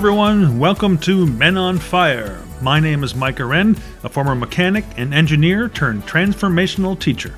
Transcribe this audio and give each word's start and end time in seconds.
Everyone. 0.00 0.58
Welcome 0.58 0.96
to 1.00 1.26
Men 1.26 1.58
on 1.58 1.78
Fire. 1.78 2.42
My 2.62 2.80
name 2.80 3.04
is 3.04 3.14
Mike 3.14 3.38
Wren, 3.38 3.76
a 4.02 4.08
former 4.08 4.34
mechanic 4.34 4.86
and 4.96 5.12
engineer 5.12 5.68
turned 5.68 6.04
transformational 6.04 6.98
teacher. 6.98 7.34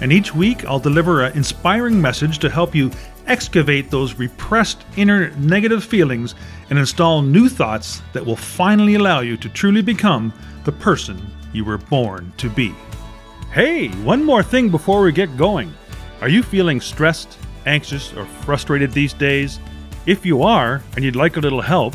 And 0.00 0.10
each 0.10 0.34
week 0.34 0.64
I'll 0.64 0.78
deliver 0.78 1.24
an 1.24 1.36
inspiring 1.36 2.00
message 2.00 2.38
to 2.38 2.48
help 2.48 2.74
you 2.74 2.90
excavate 3.26 3.90
those 3.90 4.14
repressed 4.14 4.82
inner 4.96 5.28
negative 5.32 5.84
feelings 5.84 6.34
and 6.70 6.78
install 6.78 7.20
new 7.20 7.50
thoughts 7.50 8.00
that 8.14 8.24
will 8.24 8.34
finally 8.34 8.94
allow 8.94 9.20
you 9.20 9.36
to 9.36 9.50
truly 9.50 9.82
become 9.82 10.32
the 10.64 10.72
person 10.72 11.20
you 11.52 11.66
were 11.66 11.76
born 11.76 12.32
to 12.38 12.48
be. 12.48 12.74
Hey, 13.52 13.88
one 14.04 14.24
more 14.24 14.42
thing 14.42 14.70
before 14.70 15.02
we 15.02 15.12
get 15.12 15.36
going. 15.36 15.70
Are 16.22 16.30
you 16.30 16.42
feeling 16.42 16.80
stressed, 16.80 17.36
anxious, 17.66 18.14
or 18.14 18.24
frustrated 18.24 18.92
these 18.92 19.12
days? 19.12 19.60
If 20.06 20.24
you 20.24 20.42
are, 20.44 20.82
and 20.94 21.04
you'd 21.04 21.16
like 21.16 21.36
a 21.36 21.40
little 21.40 21.60
help, 21.60 21.94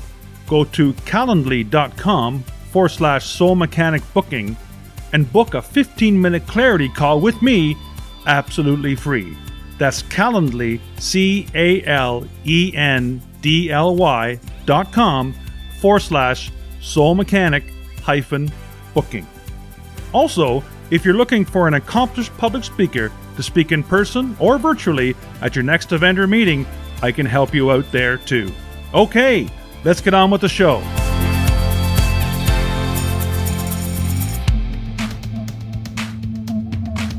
go 0.52 0.66
to 0.66 0.92
calendly.com 1.06 2.44
forward 2.72 2.90
slash 2.90 3.26
soul 3.26 3.56
mechanic 3.56 4.02
booking 4.14 4.58
and 5.14 5.32
book 5.32 5.54
a 5.54 5.62
15 5.62 6.22
minute 6.22 6.46
clarity 6.46 6.90
call 6.90 7.22
with 7.22 7.42
me 7.42 7.78
absolutely 8.28 8.94
free. 8.94 9.38
That's 9.78 10.04
Calendly, 10.04 10.82
C 11.00 11.48
A 11.56 11.82
L 11.86 12.28
E 12.46 12.74
N 12.76 13.22
D 13.42 13.72
L 13.72 13.96
Y 13.96 14.40
dot 14.66 14.92
com 14.92 15.34
forward 15.80 16.02
slash 16.02 16.52
soul 16.82 17.16
mechanic 17.16 17.64
hyphen 18.04 18.52
booking. 18.94 19.26
Also, 20.12 20.62
if 20.90 21.06
you're 21.06 21.14
looking 21.16 21.46
for 21.46 21.70
an 21.70 21.76
accomplished 21.76 22.38
public 22.38 22.66
speaker 22.66 23.10
to 23.38 23.42
speak 23.42 23.72
in 23.72 23.84
person 23.84 24.36
or 24.38 24.58
virtually 24.58 25.16
at 25.42 25.56
your 25.56 25.64
next 25.64 25.94
event 25.94 26.20
or 26.20 26.28
meeting, 26.28 26.66
I 27.02 27.14
can 27.14 27.26
help 27.26 27.54
you 27.54 27.72
out 27.72 27.90
there 27.94 28.18
too. 28.18 28.52
Okay, 28.94 29.50
let's 29.84 30.02
get 30.02 30.14
on 30.14 30.32
with 30.32 30.42
the 30.42 30.50
show. 30.50 30.82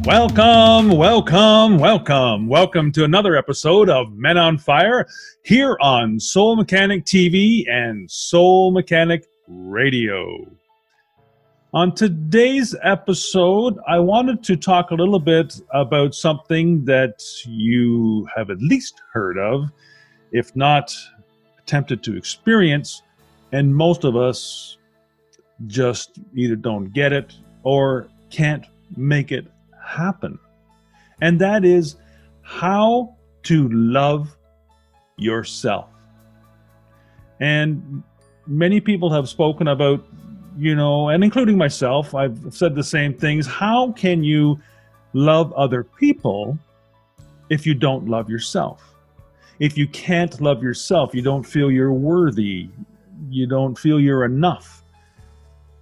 Welcome, 0.05 0.97
welcome, 0.97 1.79
welcome. 1.79 2.49
Welcome 2.49 2.91
to 2.93 3.05
another 3.05 3.37
episode 3.37 3.89
of 3.89 4.13
Men 4.15 4.37
on 4.37 4.59
Fire 4.59 5.07
here 5.45 5.77
on 5.81 6.19
Soul 6.19 6.57
Mechanic 6.57 7.05
TV 7.05 7.71
and 7.71 8.11
Soul 8.11 8.73
Mechanic 8.73 9.25
Radio. 9.47 10.45
On 11.73 11.95
today's 11.95 12.75
episode, 12.83 13.79
I 13.89 13.99
wanted 13.99 14.43
to 14.45 14.57
talk 14.57 14.91
a 14.91 14.95
little 14.95 15.21
bit 15.21 15.59
about 15.73 16.15
something 16.15 16.85
that 16.85 17.23
you 17.47 18.29
have 18.37 18.51
at 18.51 18.59
least 18.59 19.01
heard 19.13 19.39
of, 19.39 19.71
if 20.33 20.55
not 20.57 20.93
attempted 21.65 22.03
to 22.05 22.17
experience, 22.17 23.03
and 23.53 23.75
most 23.75 24.05
of 24.05 24.17
us 24.17 24.79
just 25.67 26.19
either 26.35 26.57
don't 26.57 26.93
get 26.93 27.13
it 27.13 27.35
or 27.63 28.09
can't 28.31 28.67
make 28.97 29.33
it 29.33 29.47
happen. 29.85 30.39
And 31.21 31.41
that 31.41 31.65
is 31.65 31.97
how 32.43 33.17
to 33.45 33.69
love 33.69 34.37
yourself. 35.17 35.89
And 37.41 38.03
many 38.47 38.81
people 38.81 39.11
have 39.11 39.29
spoken 39.29 39.69
about 39.69 40.05
you 40.59 40.75
know, 40.75 41.09
and 41.09 41.25
including 41.25 41.57
myself, 41.57 42.15
I've 42.15 42.39
said 42.55 42.75
the 42.75 42.85
same 42.85 43.15
things. 43.15 43.47
How 43.47 43.93
can 43.93 44.23
you 44.23 44.61
love 45.13 45.53
other 45.55 45.85
people 45.85 46.59
if 47.49 47.67
you 47.67 47.75
don't 47.75 48.09
love 48.09 48.29
yourself? 48.29 48.92
If 49.59 49.77
you 49.77 49.87
can't 49.89 50.41
love 50.41 50.63
yourself, 50.63 51.15
you 51.15 51.23
don't 51.23 51.45
feel 51.45 51.71
you're 51.71 51.93
worthy, 51.93 52.69
you 53.31 53.47
don't 53.47 53.79
feel 53.79 54.01
you're 54.01 54.25
enough, 54.25 54.83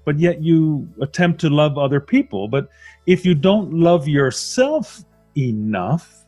but 0.04 0.18
yet 0.18 0.42
you 0.42 0.88
attempt 1.00 1.40
to 1.40 1.50
love 1.50 1.78
other 1.78 2.00
people. 2.00 2.48
But 2.48 2.68
if 3.06 3.24
you 3.24 3.34
don't 3.34 3.72
love 3.72 4.08
yourself 4.08 5.04
enough, 5.36 6.26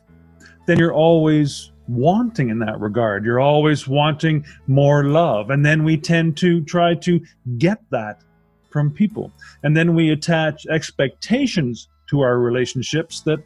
then 0.65 0.79
you're 0.79 0.93
always 0.93 1.71
wanting 1.87 2.49
in 2.49 2.59
that 2.59 2.79
regard. 2.79 3.25
You're 3.25 3.39
always 3.39 3.87
wanting 3.87 4.45
more 4.67 5.03
love. 5.03 5.49
And 5.49 5.65
then 5.65 5.83
we 5.83 5.97
tend 5.97 6.37
to 6.37 6.63
try 6.63 6.95
to 6.95 7.19
get 7.57 7.79
that 7.89 8.21
from 8.69 8.89
people. 8.89 9.31
And 9.63 9.75
then 9.75 9.93
we 9.93 10.11
attach 10.11 10.65
expectations 10.67 11.89
to 12.09 12.21
our 12.21 12.39
relationships 12.39 13.21
that 13.21 13.39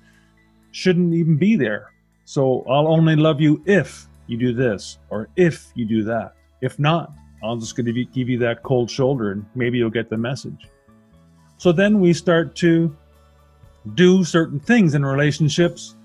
shouldn't 0.72 1.14
even 1.14 1.38
be 1.38 1.56
there. 1.56 1.92
So 2.28 2.66
I'll 2.70 2.90
only 2.90 3.16
love 3.16 3.40
you 3.40 3.64
if 3.66 4.06
you 4.28 4.36
do 4.36 4.54
this 4.54 5.00
or 5.10 5.30
if 5.38 5.72
you 5.76 5.86
do 5.86 6.04
that. 6.04 6.34
If 6.62 6.78
not, 6.78 7.14
I'm 7.42 7.58
just 7.58 7.78
going 7.78 7.86
to 7.86 8.04
give 8.04 8.28
you 8.28 8.38
that 8.40 8.64
cold 8.64 8.92
shoulder 8.92 9.32
and 9.32 9.46
maybe 9.56 9.78
you'll 9.78 9.90
get 9.90 10.10
the 10.10 10.18
message. 10.18 10.68
So 11.56 11.72
then 11.72 12.02
we 12.02 12.12
start 12.12 12.54
to 12.58 12.94
do 13.96 14.26
certain 14.26 14.60
things 14.60 14.94
in 14.94 15.06
relationships 15.06 15.96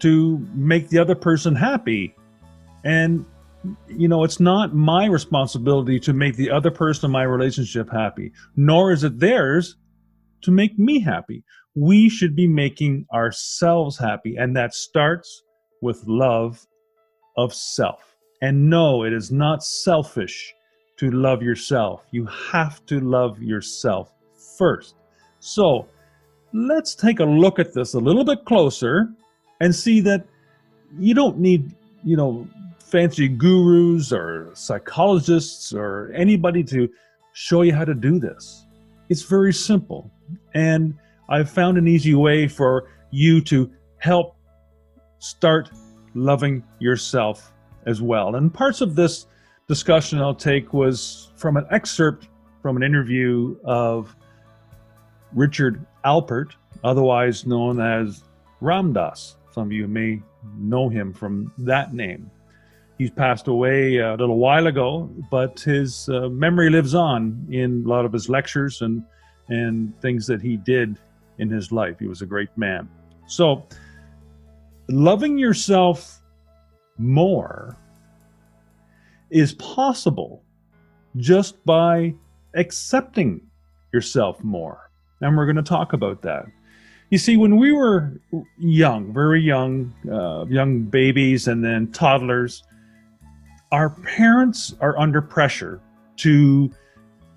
to 0.00 0.46
make 0.52 0.90
the 0.90 0.98
other 0.98 1.14
person 1.14 1.54
happy. 1.54 2.14
And 2.84 3.24
you 3.88 4.08
know, 4.08 4.24
it's 4.24 4.40
not 4.40 4.74
my 4.74 5.06
responsibility 5.06 5.98
to 6.00 6.12
make 6.12 6.36
the 6.36 6.50
other 6.50 6.70
person 6.70 7.06
in 7.06 7.12
my 7.12 7.22
relationship 7.22 7.90
happy, 7.90 8.30
nor 8.56 8.92
is 8.92 9.04
it 9.04 9.18
theirs 9.20 9.76
to 10.42 10.50
make 10.50 10.78
me 10.78 11.00
happy. 11.00 11.44
We 11.74 12.10
should 12.10 12.36
be 12.36 12.46
making 12.46 13.06
ourselves 13.10 13.98
happy, 13.98 14.36
and 14.36 14.54
that 14.54 14.74
starts 14.74 15.42
with 15.82 16.06
love 16.06 16.66
of 17.36 17.54
self. 17.54 18.16
And 18.42 18.68
no, 18.68 19.04
it 19.04 19.12
is 19.12 19.30
not 19.30 19.62
selfish 19.62 20.54
to 20.98 21.10
love 21.10 21.42
yourself. 21.42 22.04
You 22.10 22.26
have 22.26 22.84
to 22.86 23.00
love 23.00 23.42
yourself 23.42 24.12
first. 24.58 24.94
So 25.40 25.86
let's 26.52 26.94
take 26.94 27.20
a 27.20 27.24
look 27.24 27.58
at 27.58 27.74
this 27.74 27.94
a 27.94 27.98
little 27.98 28.24
bit 28.24 28.44
closer 28.44 29.08
and 29.60 29.74
see 29.74 30.00
that 30.00 30.26
you 30.98 31.14
don't 31.14 31.38
need, 31.38 31.74
you 32.04 32.16
know, 32.16 32.46
fancy 32.78 33.28
gurus 33.28 34.12
or 34.12 34.50
psychologists 34.54 35.72
or 35.72 36.12
anybody 36.14 36.62
to 36.64 36.88
show 37.32 37.62
you 37.62 37.74
how 37.74 37.84
to 37.84 37.94
do 37.94 38.18
this. 38.18 38.66
It's 39.08 39.22
very 39.22 39.52
simple. 39.52 40.10
And 40.54 40.94
I've 41.28 41.50
found 41.50 41.78
an 41.78 41.88
easy 41.88 42.14
way 42.14 42.48
for 42.48 42.88
you 43.10 43.40
to 43.42 43.70
help 43.98 44.35
start 45.18 45.70
loving 46.14 46.62
yourself 46.78 47.52
as 47.86 48.02
well. 48.02 48.36
And 48.36 48.52
parts 48.52 48.80
of 48.80 48.94
this 48.94 49.26
discussion 49.68 50.20
I'll 50.20 50.34
take 50.34 50.72
was 50.72 51.30
from 51.36 51.56
an 51.56 51.66
excerpt 51.70 52.28
from 52.62 52.76
an 52.76 52.82
interview 52.82 53.56
of 53.64 54.16
Richard 55.32 55.84
Alpert, 56.04 56.52
otherwise 56.82 57.46
known 57.46 57.80
as 57.80 58.24
Ram 58.60 58.92
Dass. 58.92 59.36
Some 59.52 59.64
of 59.64 59.72
you 59.72 59.86
may 59.86 60.20
know 60.58 60.88
him 60.88 61.12
from 61.12 61.52
that 61.58 61.94
name. 61.94 62.30
He's 62.98 63.10
passed 63.10 63.46
away 63.46 63.98
a 63.98 64.14
little 64.16 64.38
while 64.38 64.66
ago, 64.66 65.10
but 65.30 65.60
his 65.60 66.08
uh, 66.08 66.28
memory 66.28 66.70
lives 66.70 66.94
on 66.94 67.46
in 67.50 67.84
a 67.84 67.88
lot 67.88 68.04
of 68.04 68.12
his 68.12 68.28
lectures 68.28 68.82
and 68.82 69.04
and 69.48 69.96
things 70.00 70.26
that 70.26 70.42
he 70.42 70.56
did 70.56 70.98
in 71.38 71.48
his 71.48 71.70
life. 71.70 72.00
He 72.00 72.08
was 72.08 72.22
a 72.22 72.26
great 72.26 72.48
man. 72.56 72.88
So, 73.28 73.64
loving 74.88 75.38
yourself 75.38 76.20
more 76.98 77.76
is 79.30 79.54
possible 79.54 80.42
just 81.16 81.62
by 81.64 82.14
accepting 82.54 83.40
yourself 83.92 84.42
more. 84.42 84.90
And 85.20 85.36
we're 85.36 85.46
going 85.46 85.56
to 85.56 85.62
talk 85.62 85.92
about 85.92 86.22
that. 86.22 86.46
You 87.10 87.18
see, 87.18 87.36
when 87.36 87.56
we 87.56 87.72
were 87.72 88.20
young, 88.58 89.12
very 89.12 89.40
young, 89.40 89.94
uh, 90.10 90.44
young 90.48 90.82
babies 90.82 91.46
and 91.46 91.64
then 91.64 91.92
toddlers, 91.92 92.64
our 93.72 93.90
parents 93.90 94.74
are 94.80 94.98
under 94.98 95.22
pressure 95.22 95.80
to 96.16 96.70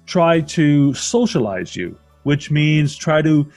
try 0.06 0.42
to 0.42 0.94
socialize 0.96 1.76
you, 1.76 1.98
which 2.24 2.50
means 2.50 2.96
try 2.96 3.22
to 3.22 3.50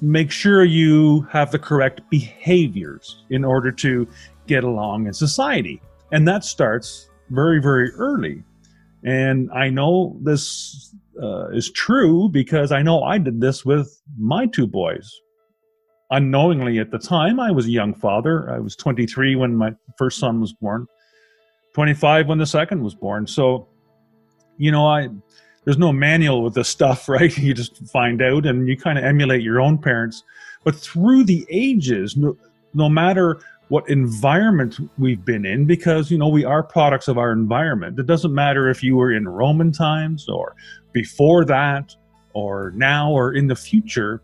make 0.00 0.30
sure 0.30 0.64
you 0.64 1.22
have 1.30 1.50
the 1.50 1.58
correct 1.58 2.00
behaviors 2.10 3.24
in 3.30 3.44
order 3.44 3.72
to 3.72 4.06
get 4.46 4.64
along 4.64 5.06
in 5.06 5.12
society. 5.12 5.80
And 6.12 6.26
that 6.28 6.44
starts 6.44 7.10
very, 7.30 7.60
very 7.60 7.90
early. 7.92 8.42
And 9.04 9.50
I 9.52 9.70
know 9.70 10.16
this 10.22 10.94
uh, 11.22 11.48
is 11.48 11.70
true 11.70 12.28
because 12.28 12.72
I 12.72 12.82
know 12.82 13.02
I 13.02 13.18
did 13.18 13.40
this 13.40 13.64
with 13.64 14.00
my 14.16 14.46
two 14.46 14.66
boys. 14.66 15.10
Unknowingly 16.10 16.78
at 16.78 16.90
the 16.90 16.98
time, 16.98 17.38
I 17.38 17.50
was 17.50 17.66
a 17.66 17.70
young 17.70 17.94
father. 17.94 18.50
I 18.50 18.58
was 18.58 18.74
23 18.76 19.36
when 19.36 19.54
my 19.54 19.74
first 19.98 20.18
son 20.18 20.40
was 20.40 20.52
born. 20.54 20.86
25 21.74 22.28
when 22.28 22.38
the 22.38 22.46
second 22.46 22.82
was 22.82 22.94
born. 22.94 23.26
So, 23.26 23.68
you 24.56 24.72
know, 24.72 24.86
I 24.86 25.08
there's 25.68 25.76
no 25.76 25.92
manual 25.92 26.42
with 26.42 26.54
this 26.54 26.66
stuff, 26.66 27.08
right? 27.10 27.36
You 27.36 27.52
just 27.52 27.76
find 27.88 28.22
out 28.22 28.46
and 28.46 28.66
you 28.66 28.74
kind 28.74 28.96
of 28.96 29.04
emulate 29.04 29.42
your 29.42 29.60
own 29.60 29.76
parents. 29.76 30.24
But 30.64 30.74
through 30.74 31.24
the 31.24 31.46
ages, 31.50 32.16
no, 32.16 32.38
no 32.72 32.88
matter 32.88 33.38
what 33.68 33.86
environment 33.90 34.78
we've 34.96 35.26
been 35.26 35.44
in 35.44 35.66
because 35.66 36.10
you 36.10 36.16
know 36.16 36.28
we 36.28 36.42
are 36.42 36.62
products 36.62 37.06
of 37.06 37.18
our 37.18 37.32
environment 37.32 37.98
it 37.98 38.06
doesn't 38.06 38.32
matter 38.32 38.70
if 38.70 38.82
you 38.82 38.96
were 38.96 39.12
in 39.12 39.28
roman 39.28 39.70
times 39.70 40.26
or 40.26 40.56
before 40.92 41.44
that 41.44 41.94
or 42.32 42.72
now 42.74 43.12
or 43.12 43.34
in 43.34 43.46
the 43.46 43.54
future 43.54 44.22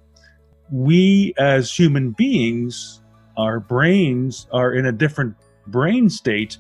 we 0.73 1.35
as 1.37 1.71
human 1.71 2.13
beings 2.13 3.03
our 3.37 3.61
brains 3.61 4.47
are 4.51 4.73
in 4.73 4.87
a 4.87 4.93
different 4.93 5.37
brain 5.67 6.09
state 6.09 6.57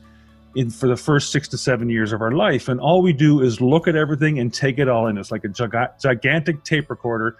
in 0.56 0.70
for 0.70 0.88
the 0.88 0.96
first 0.96 1.32
six 1.32 1.48
to 1.48 1.58
seven 1.58 1.88
years 1.88 2.12
of 2.12 2.20
our 2.20 2.32
life. 2.32 2.68
And 2.68 2.80
all 2.80 3.02
we 3.02 3.12
do 3.12 3.40
is 3.40 3.60
look 3.60 3.88
at 3.88 3.96
everything 3.96 4.38
and 4.38 4.52
take 4.52 4.78
it 4.78 4.88
all 4.88 5.06
in. 5.08 5.18
It's 5.18 5.30
like 5.30 5.44
a 5.44 5.88
gigantic 6.00 6.64
tape 6.64 6.90
recorder 6.90 7.36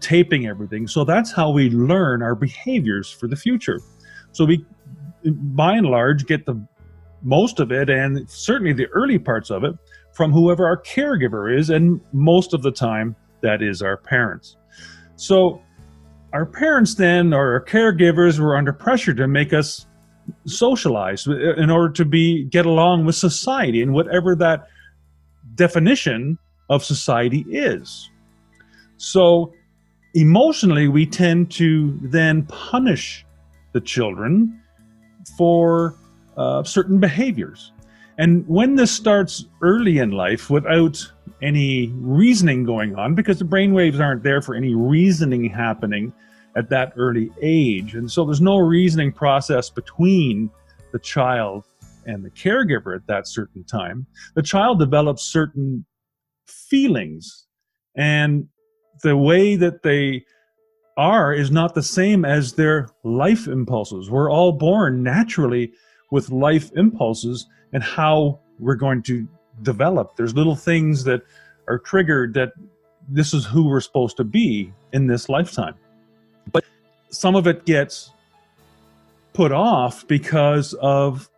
taping 0.00 0.46
everything. 0.46 0.86
So 0.86 1.04
that's 1.04 1.32
how 1.32 1.50
we 1.50 1.70
learn 1.70 2.22
our 2.22 2.34
behaviors 2.34 3.10
for 3.10 3.26
the 3.26 3.36
future. 3.36 3.80
So 4.32 4.44
we 4.44 4.64
by 5.24 5.76
and 5.76 5.86
large 5.86 6.26
get 6.26 6.44
the 6.44 6.54
most 7.22 7.58
of 7.58 7.72
it 7.72 7.88
and 7.88 8.28
certainly 8.28 8.74
the 8.74 8.86
early 8.88 9.18
parts 9.18 9.50
of 9.50 9.64
it 9.64 9.74
from 10.12 10.30
whoever 10.30 10.66
our 10.66 10.80
caregiver 10.82 11.56
is 11.56 11.70
and 11.70 12.00
most 12.12 12.52
of 12.52 12.62
the 12.62 12.70
time 12.70 13.16
that 13.40 13.62
is 13.62 13.80
our 13.80 13.96
parents. 13.96 14.56
So 15.16 15.62
our 16.34 16.44
parents 16.44 16.94
then 16.94 17.32
or 17.32 17.52
our 17.54 17.64
caregivers 17.64 18.38
were 18.38 18.56
under 18.56 18.72
pressure 18.72 19.14
to 19.14 19.26
make 19.26 19.52
us 19.52 19.86
socialize 20.46 21.26
in 21.26 21.70
order 21.70 21.92
to 21.92 22.04
be 22.04 22.44
get 22.44 22.66
along 22.66 23.04
with 23.04 23.14
society 23.14 23.82
and 23.82 23.92
whatever 23.92 24.34
that 24.34 24.68
definition 25.54 26.38
of 26.70 26.84
society 26.84 27.44
is 27.50 28.10
so 28.96 29.52
emotionally 30.14 30.88
we 30.88 31.04
tend 31.04 31.50
to 31.50 31.98
then 32.02 32.44
punish 32.46 33.26
the 33.72 33.80
children 33.80 34.60
for 35.36 35.94
uh, 36.36 36.62
certain 36.62 37.00
behaviors. 37.00 37.72
And 38.16 38.46
when 38.46 38.76
this 38.76 38.92
starts 38.92 39.46
early 39.60 39.98
in 39.98 40.12
life 40.12 40.48
without 40.48 41.04
any 41.42 41.88
reasoning 41.94 42.64
going 42.64 42.94
on, 42.94 43.14
because 43.14 43.40
the 43.40 43.44
brain 43.44 43.74
waves 43.74 43.98
aren't 43.98 44.22
there 44.22 44.40
for 44.40 44.54
any 44.54 44.74
reasoning 44.74 45.50
happening 45.50 46.12
at 46.56 46.70
that 46.70 46.92
early 46.96 47.30
age. 47.40 47.94
And 47.94 48.10
so 48.10 48.24
there's 48.24 48.40
no 48.40 48.58
reasoning 48.58 49.12
process 49.12 49.70
between 49.70 50.50
the 50.92 50.98
child 50.98 51.64
and 52.06 52.24
the 52.24 52.30
caregiver 52.30 52.94
at 52.94 53.06
that 53.06 53.26
certain 53.26 53.64
time. 53.64 54.06
The 54.34 54.42
child 54.42 54.78
develops 54.78 55.22
certain 55.22 55.84
feelings, 56.46 57.46
and 57.96 58.46
the 59.02 59.16
way 59.16 59.56
that 59.56 59.82
they 59.82 60.24
are 60.96 61.32
is 61.32 61.50
not 61.50 61.74
the 61.74 61.82
same 61.82 62.24
as 62.24 62.52
their 62.52 62.88
life 63.02 63.48
impulses. 63.48 64.10
We're 64.10 64.30
all 64.30 64.52
born 64.52 65.02
naturally 65.02 65.72
with 66.12 66.30
life 66.30 66.70
impulses 66.76 67.46
and 67.72 67.82
how 67.82 68.40
we're 68.58 68.76
going 68.76 69.02
to 69.04 69.26
develop. 69.62 70.16
There's 70.16 70.34
little 70.34 70.54
things 70.54 71.02
that 71.04 71.22
are 71.66 71.78
triggered 71.78 72.34
that 72.34 72.52
this 73.08 73.34
is 73.34 73.44
who 73.44 73.66
we're 73.68 73.80
supposed 73.80 74.16
to 74.18 74.24
be 74.24 74.72
in 74.92 75.06
this 75.06 75.28
lifetime. 75.28 75.74
But 76.52 76.64
some 77.10 77.36
of 77.36 77.46
it 77.46 77.64
gets 77.66 78.10
put 79.32 79.52
off 79.52 80.06
because 80.06 80.74
of 80.74 81.28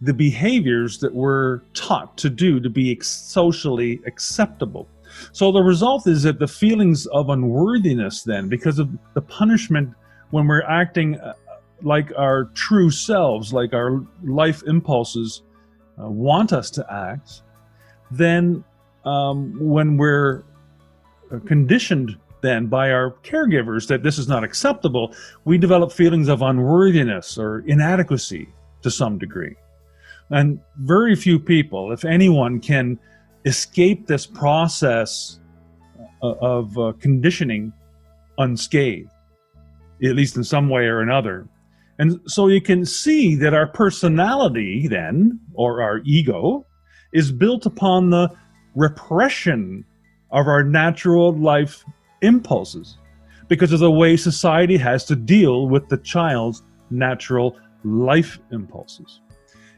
the 0.00 0.12
behaviors 0.12 0.98
that 0.98 1.14
we're 1.14 1.60
taught 1.72 2.16
to 2.18 2.28
do 2.28 2.60
to 2.60 2.68
be 2.68 2.98
socially 3.00 4.00
acceptable. 4.06 4.86
So 5.32 5.50
the 5.52 5.62
result 5.62 6.06
is 6.06 6.24
that 6.24 6.38
the 6.38 6.48
feelings 6.48 7.06
of 7.06 7.30
unworthiness, 7.30 8.22
then, 8.22 8.48
because 8.48 8.78
of 8.78 8.90
the 9.14 9.22
punishment 9.22 9.94
when 10.30 10.46
we're 10.46 10.64
acting 10.64 11.18
uh, 11.20 11.34
like 11.82 12.12
our 12.16 12.46
true 12.54 12.90
selves, 12.90 13.52
like 13.52 13.72
our 13.72 14.04
life 14.22 14.62
impulses 14.66 15.42
uh, 15.98 16.08
want 16.08 16.52
us 16.52 16.70
to 16.70 16.86
act, 16.92 17.42
then 18.10 18.64
um, 19.04 19.56
when 19.58 19.96
we're 19.96 20.42
uh, 21.32 21.38
conditioned 21.46 22.18
then 22.42 22.66
by 22.66 22.90
our 22.90 23.12
caregivers 23.22 23.86
that 23.88 24.02
this 24.02 24.18
is 24.18 24.28
not 24.28 24.44
acceptable, 24.44 25.14
we 25.44 25.58
develop 25.58 25.92
feelings 25.92 26.28
of 26.28 26.42
unworthiness 26.42 27.38
or 27.38 27.60
inadequacy 27.66 28.48
to 28.82 28.90
some 28.90 29.18
degree. 29.18 29.56
And 30.30 30.60
very 30.76 31.14
few 31.14 31.38
people, 31.38 31.92
if 31.92 32.04
anyone, 32.04 32.60
can 32.60 32.98
escape 33.44 34.06
this 34.06 34.26
process 34.26 35.40
uh, 36.22 36.34
of 36.40 36.76
uh, 36.78 36.92
conditioning 37.00 37.72
unscathed, 38.38 39.10
at 40.04 40.16
least 40.16 40.36
in 40.36 40.44
some 40.44 40.68
way 40.68 40.86
or 40.86 41.00
another. 41.00 41.48
And 41.98 42.20
so 42.26 42.48
you 42.48 42.60
can 42.60 42.84
see 42.84 43.34
that 43.36 43.54
our 43.54 43.66
personality, 43.66 44.88
then, 44.88 45.40
or 45.54 45.82
our 45.82 46.00
ego, 46.04 46.66
is 47.12 47.32
built 47.32 47.64
upon 47.64 48.10
the 48.10 48.28
repression 48.74 49.84
of 50.30 50.48
our 50.48 50.62
natural 50.62 51.34
life 51.34 51.84
impulses 52.22 52.98
because 53.48 53.72
of 53.72 53.80
the 53.80 53.90
way 53.90 54.16
society 54.16 54.76
has 54.76 55.04
to 55.04 55.16
deal 55.16 55.68
with 55.68 55.88
the 55.88 55.98
child's 55.98 56.62
natural 56.90 57.56
life 57.84 58.38
impulses. 58.50 59.20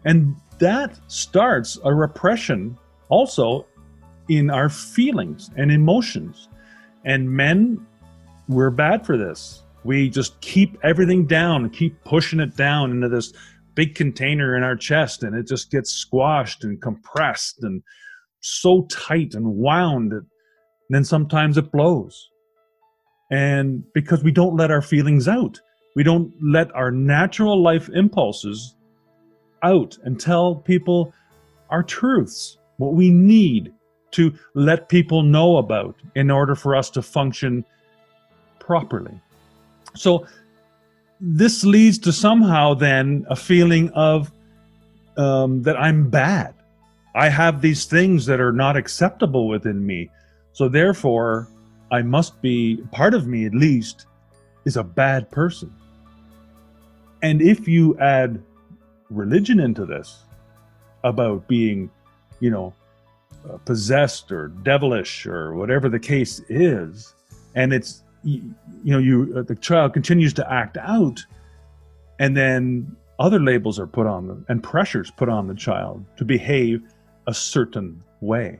And 0.04 0.36
that 0.58 0.98
starts 1.08 1.78
a 1.84 1.94
repression 1.94 2.78
also 3.08 3.66
in 4.28 4.50
our 4.50 4.68
feelings 4.68 5.50
and 5.56 5.70
emotions. 5.70 6.48
And 7.04 7.30
men, 7.30 7.86
we're 8.48 8.70
bad 8.70 9.04
for 9.06 9.16
this. 9.16 9.64
We 9.84 10.10
just 10.10 10.40
keep 10.40 10.76
everything 10.82 11.26
down, 11.26 11.70
keep 11.70 12.02
pushing 12.04 12.40
it 12.40 12.56
down 12.56 12.90
into 12.90 13.08
this 13.08 13.32
big 13.74 13.94
container 13.94 14.56
in 14.56 14.62
our 14.62 14.76
chest, 14.76 15.22
and 15.22 15.36
it 15.36 15.46
just 15.46 15.70
gets 15.70 15.92
squashed 15.92 16.64
and 16.64 16.82
compressed 16.82 17.62
and 17.62 17.82
so 18.40 18.86
tight 18.90 19.34
and 19.34 19.46
wound. 19.46 20.12
And 20.88 20.94
then 20.94 21.04
sometimes 21.04 21.58
it 21.58 21.70
blows. 21.70 22.30
And 23.30 23.84
because 23.92 24.24
we 24.24 24.32
don't 24.32 24.56
let 24.56 24.70
our 24.70 24.82
feelings 24.82 25.28
out, 25.28 25.60
we 25.94 26.02
don't 26.02 26.32
let 26.40 26.74
our 26.74 26.90
natural 26.90 27.60
life 27.60 27.88
impulses 27.90 28.74
out 29.62 29.98
and 30.04 30.18
tell 30.18 30.54
people 30.54 31.12
our 31.70 31.82
truths 31.82 32.58
what 32.76 32.94
we 32.94 33.10
need 33.10 33.72
to 34.12 34.32
let 34.54 34.88
people 34.88 35.22
know 35.22 35.58
about 35.58 35.94
in 36.14 36.30
order 36.30 36.54
for 36.54 36.74
us 36.74 36.88
to 36.90 37.02
function 37.02 37.64
properly. 38.58 39.20
So, 39.94 40.26
this 41.20 41.64
leads 41.64 41.98
to 41.98 42.12
somehow 42.12 42.74
then 42.74 43.26
a 43.28 43.34
feeling 43.34 43.90
of 43.90 44.30
um, 45.16 45.62
that 45.62 45.76
I'm 45.76 46.08
bad. 46.08 46.54
I 47.14 47.28
have 47.28 47.60
these 47.60 47.86
things 47.86 48.26
that 48.26 48.40
are 48.40 48.52
not 48.52 48.76
acceptable 48.76 49.48
within 49.48 49.84
me. 49.84 50.10
So, 50.52 50.68
therefore, 50.68 51.48
I 51.90 52.02
must 52.02 52.40
be, 52.42 52.82
part 52.92 53.14
of 53.14 53.26
me 53.26 53.46
at 53.46 53.54
least, 53.54 54.06
is 54.64 54.76
a 54.76 54.84
bad 54.84 55.30
person. 55.30 55.72
And 57.22 57.40
if 57.40 57.66
you 57.66 57.98
add 57.98 58.42
religion 59.10 59.60
into 59.60 59.86
this 59.86 60.24
about 61.04 61.48
being 61.48 61.90
you 62.40 62.50
know, 62.50 62.74
uh, 63.48 63.56
possessed 63.58 64.32
or 64.32 64.48
devilish 64.62 65.26
or 65.26 65.54
whatever 65.54 65.88
the 65.88 65.98
case 65.98 66.40
is, 66.48 67.14
and 67.54 67.72
it's 67.72 68.02
you, 68.24 68.54
know 68.84 68.98
you 68.98 69.34
uh, 69.36 69.42
the 69.42 69.54
child 69.54 69.92
continues 69.92 70.32
to 70.34 70.52
act 70.52 70.76
out, 70.78 71.24
and 72.18 72.36
then 72.36 72.96
other 73.18 73.40
labels 73.40 73.78
are 73.78 73.86
put 73.86 74.06
on 74.06 74.28
them 74.28 74.44
and 74.48 74.62
pressures 74.62 75.10
put 75.10 75.28
on 75.28 75.46
the 75.48 75.54
child 75.54 76.04
to 76.16 76.24
behave 76.24 76.82
a 77.26 77.34
certain 77.34 78.02
way, 78.20 78.58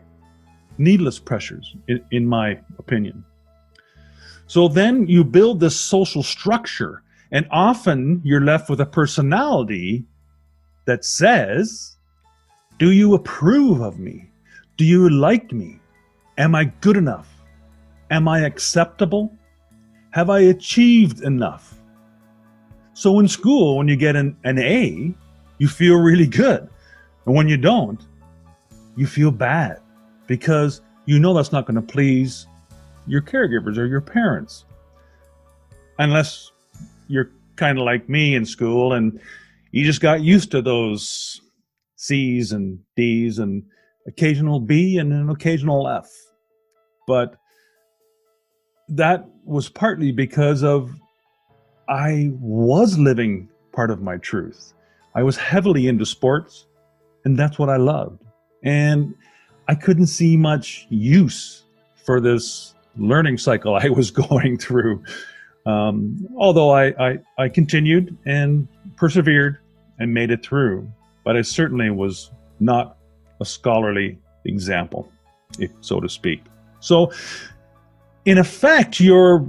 needless 0.78 1.18
pressures, 1.18 1.74
in, 1.88 2.04
in 2.10 2.26
my 2.26 2.58
opinion. 2.78 3.24
So 4.46 4.68
then 4.68 5.06
you 5.06 5.24
build 5.24 5.60
this 5.60 5.78
social 5.78 6.22
structure, 6.22 7.02
and 7.30 7.46
often 7.50 8.22
you're 8.24 8.44
left 8.44 8.70
with 8.70 8.80
a 8.80 8.86
personality 8.86 10.04
that 10.86 11.04
says 11.04 11.96
do 12.78 12.92
you 12.92 13.14
approve 13.14 13.80
of 13.80 13.98
me? 13.98 14.30
Do 14.76 14.84
you 14.84 15.10
like 15.10 15.52
me? 15.52 15.80
Am 16.38 16.54
I 16.54 16.66
good 16.80 16.96
enough? 16.96 17.28
Am 18.10 18.28
I 18.28 18.40
acceptable? 18.40 19.36
Have 20.12 20.30
I 20.30 20.40
achieved 20.40 21.22
enough? 21.22 21.74
So 22.94 23.18
in 23.18 23.26
school, 23.26 23.78
when 23.78 23.88
you 23.88 23.96
get 23.96 24.14
an, 24.14 24.36
an 24.44 24.58
A, 24.60 25.12
you 25.58 25.68
feel 25.68 25.96
really 25.96 26.26
good. 26.26 26.68
And 27.26 27.34
when 27.34 27.48
you 27.48 27.56
don't, 27.56 28.00
you 28.96 29.06
feel 29.06 29.32
bad 29.32 29.80
because 30.28 30.80
you 31.06 31.18
know 31.18 31.34
that's 31.34 31.50
not 31.50 31.66
going 31.66 31.74
to 31.74 31.82
please 31.82 32.46
your 33.08 33.22
caregivers 33.22 33.76
or 33.76 33.86
your 33.86 34.00
parents. 34.00 34.64
Unless 35.98 36.52
you're 37.08 37.30
kind 37.56 37.78
of 37.78 37.84
like 37.84 38.08
me 38.08 38.36
in 38.36 38.44
school 38.44 38.92
and 38.92 39.20
you 39.72 39.84
just 39.84 40.00
got 40.00 40.20
used 40.20 40.52
to 40.52 40.62
those 40.62 41.40
C's 41.96 42.52
and 42.52 42.78
D's 42.94 43.40
and 43.40 43.64
occasional 44.06 44.60
B 44.60 44.98
and 44.98 45.12
an 45.12 45.28
occasional 45.28 45.88
F. 45.88 46.08
But 47.06 47.34
that 48.88 49.26
was 49.44 49.68
partly 49.68 50.12
because 50.12 50.62
of 50.62 50.90
I 51.88 52.30
was 52.34 52.98
living 52.98 53.48
part 53.72 53.90
of 53.90 54.02
my 54.02 54.18
truth. 54.18 54.74
I 55.14 55.22
was 55.22 55.36
heavily 55.36 55.88
into 55.88 56.06
sports, 56.06 56.66
and 57.24 57.36
that's 57.36 57.58
what 57.58 57.70
I 57.70 57.76
loved. 57.76 58.22
And 58.62 59.14
I 59.68 59.74
couldn't 59.74 60.06
see 60.06 60.36
much 60.36 60.86
use 60.88 61.64
for 62.04 62.20
this 62.20 62.74
learning 62.96 63.38
cycle 63.38 63.76
I 63.76 63.88
was 63.88 64.10
going 64.28 64.56
through. 64.56 65.04
Um, 65.66 66.26
although 66.36 66.70
I, 66.70 67.10
I, 67.10 67.18
I 67.36 67.48
continued 67.50 68.16
and 68.24 68.66
persevered 68.96 69.58
and 69.98 70.12
made 70.12 70.30
it 70.30 70.42
through, 70.42 70.90
but 71.24 71.36
I 71.36 71.42
certainly 71.42 71.90
was 71.90 72.30
not 72.58 72.96
a 73.40 73.44
scholarly 73.44 74.18
example, 74.46 75.12
if 75.58 75.70
so 75.82 76.00
to 76.00 76.08
speak. 76.08 76.42
So, 76.80 77.12
in 78.24 78.38
effect, 78.38 79.00
you're 79.00 79.46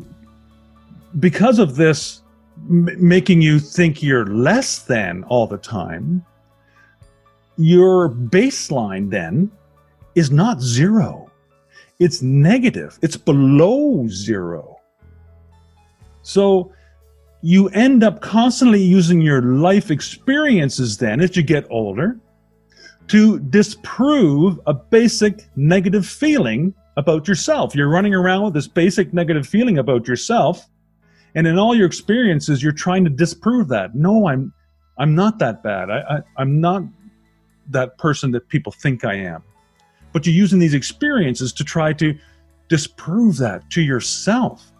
because 1.19 1.57
of 1.59 1.75
this 1.75 2.21
m- 2.69 2.89
making 2.97 3.41
you 3.41 3.59
think 3.59 4.03
you're 4.03 4.25
less 4.25 4.79
than 4.79 5.23
all 5.25 5.47
the 5.47 5.57
time. 5.57 6.25
Your 7.57 8.09
baseline 8.09 9.09
then 9.09 9.51
is 10.15 10.31
not 10.31 10.61
zero; 10.61 11.31
it's 11.99 12.21
negative. 12.21 12.97
It's 13.01 13.17
below 13.17 14.07
zero. 14.07 14.79
So 16.21 16.71
you 17.41 17.69
end 17.69 18.03
up 18.03 18.21
constantly 18.21 18.81
using 18.81 19.21
your 19.21 19.41
life 19.41 19.91
experiences 19.91 20.97
then 20.97 21.21
as 21.21 21.37
you 21.37 21.43
get 21.43 21.65
older 21.69 22.19
to 23.07 23.39
disprove 23.39 24.59
a 24.67 24.73
basic 24.73 25.47
negative 25.55 26.05
feeling 26.05 26.73
about 26.97 27.27
yourself. 27.27 27.73
You're 27.73 27.89
running 27.89 28.13
around 28.13 28.43
with 28.43 28.53
this 28.53 28.67
basic 28.67 29.13
negative 29.13 29.47
feeling 29.47 29.79
about 29.79 30.07
yourself. 30.07 30.67
And 31.33 31.47
in 31.47 31.57
all 31.57 31.73
your 31.73 31.87
experiences, 31.87 32.61
you're 32.61 32.71
trying 32.71 33.03
to 33.05 33.09
disprove 33.09 33.67
that. 33.69 33.95
No, 33.95 34.27
I'm 34.27 34.53
I'm 34.97 35.15
not 35.15 35.39
that 35.39 35.63
bad. 35.63 35.89
I, 35.89 35.99
I, 35.99 36.19
I'm 36.37 36.59
not 36.59 36.83
that 37.69 37.97
person 37.97 38.31
that 38.31 38.49
people 38.49 38.73
think 38.73 39.05
I 39.05 39.15
am. 39.15 39.43
But 40.11 40.25
you're 40.25 40.35
using 40.35 40.59
these 40.59 40.73
experiences 40.73 41.53
to 41.53 41.63
try 41.63 41.93
to 41.93 42.17
disprove 42.67 43.37
that 43.37 43.69
to 43.71 43.81
yourself. 43.81 44.71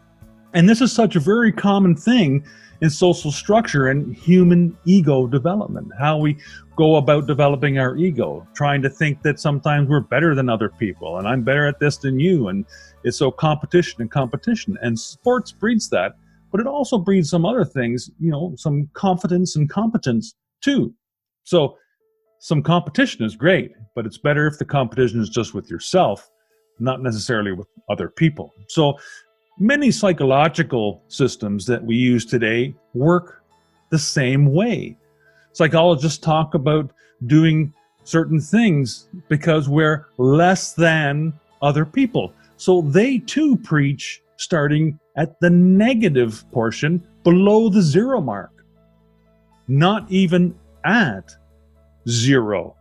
And 0.54 0.68
this 0.68 0.82
is 0.82 0.92
such 0.92 1.16
a 1.16 1.20
very 1.20 1.52
common 1.52 1.96
thing 1.96 2.44
in 2.82 2.90
social 2.90 3.32
structure 3.32 3.88
and 3.88 4.16
human 4.16 4.78
ego 4.86 5.28
development, 5.28 5.92
how 6.00 6.18
we 6.18 6.38
go 6.76 6.96
about 6.96 7.28
developing 7.28 7.78
our 7.78 7.98
ego, 7.98 8.48
trying 8.54 8.82
to 8.82 8.90
think 8.90 9.22
that 9.22 9.40
sometimes 9.40 9.90
we're 9.90 10.00
better 10.00 10.34
than 10.34 10.50
other 10.50 10.70
people 10.70 11.18
and 11.18 11.28
I'm 11.28 11.44
better 11.44 11.68
at 11.68 11.80
this 11.80 11.98
than 11.98 12.20
you. 12.20 12.48
And 12.48 12.66
it's 13.04 13.18
so 13.18 13.32
competition 13.32 14.02
and 14.02 14.10
competition. 14.10 14.78
And 14.82 14.98
sports 14.98 15.52
breeds 15.52 15.90
that, 15.90 16.16
but 16.52 16.62
it 16.62 16.68
also 16.68 16.98
breeds 16.98 17.30
some 17.30 17.46
other 17.46 17.66
things, 17.66 18.10
you 18.20 18.32
know, 18.32 18.54
some 18.56 18.90
confidence 18.94 19.56
and 19.56 19.70
competence 19.70 20.36
too. 20.62 20.94
So 21.44 21.78
some 22.40 22.64
competition 22.64 23.26
is 23.26 23.36
great, 23.36 23.74
but 23.96 24.06
it's 24.06 24.18
better 24.18 24.48
if 24.48 24.58
the 24.58 24.66
competition 24.66 25.22
is 25.22 25.30
just 25.30 25.54
with 25.54 25.70
yourself, 25.70 26.30
not 26.80 27.02
necessarily 27.02 27.52
with 27.52 27.68
other 27.90 28.10
people. 28.10 28.54
So 28.68 28.98
Many 29.62 29.92
psychological 29.92 31.04
systems 31.10 31.66
that 31.66 31.84
we 31.84 31.98
use 31.98 32.26
today 32.26 32.74
work 32.94 33.44
the 33.90 34.00
same 34.00 34.54
way. 34.54 34.96
Psychologists 35.52 36.18
talk 36.18 36.54
about 36.54 36.92
doing 37.28 37.74
certain 38.06 38.40
things 38.40 39.10
because 39.28 39.68
we're 39.68 40.08
less 40.18 40.72
than 40.72 41.34
other 41.62 41.84
people. 41.84 42.32
So 42.56 42.84
they 42.84 43.18
too 43.18 43.58
preach 43.58 44.22
starting 44.38 44.98
at 45.18 45.38
the 45.42 45.50
negative 45.50 46.50
portion 46.54 47.06
below 47.26 47.68
the 47.68 47.82
zero 47.82 48.22
mark, 48.22 48.64
not 49.68 50.10
even 50.10 50.56
at 50.86 51.36
zero. 52.10 52.76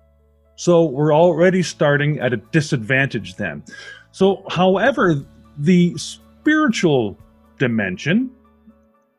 So 0.57 0.85
we're 0.85 1.15
already 1.15 1.63
starting 1.63 2.19
at 2.19 2.33
a 2.33 2.39
disadvantage 2.39 3.37
then. 3.37 3.63
So, 4.11 4.45
however, 4.49 5.25
the 5.59 5.97
spiritual 5.97 7.17
dimension, 7.59 8.31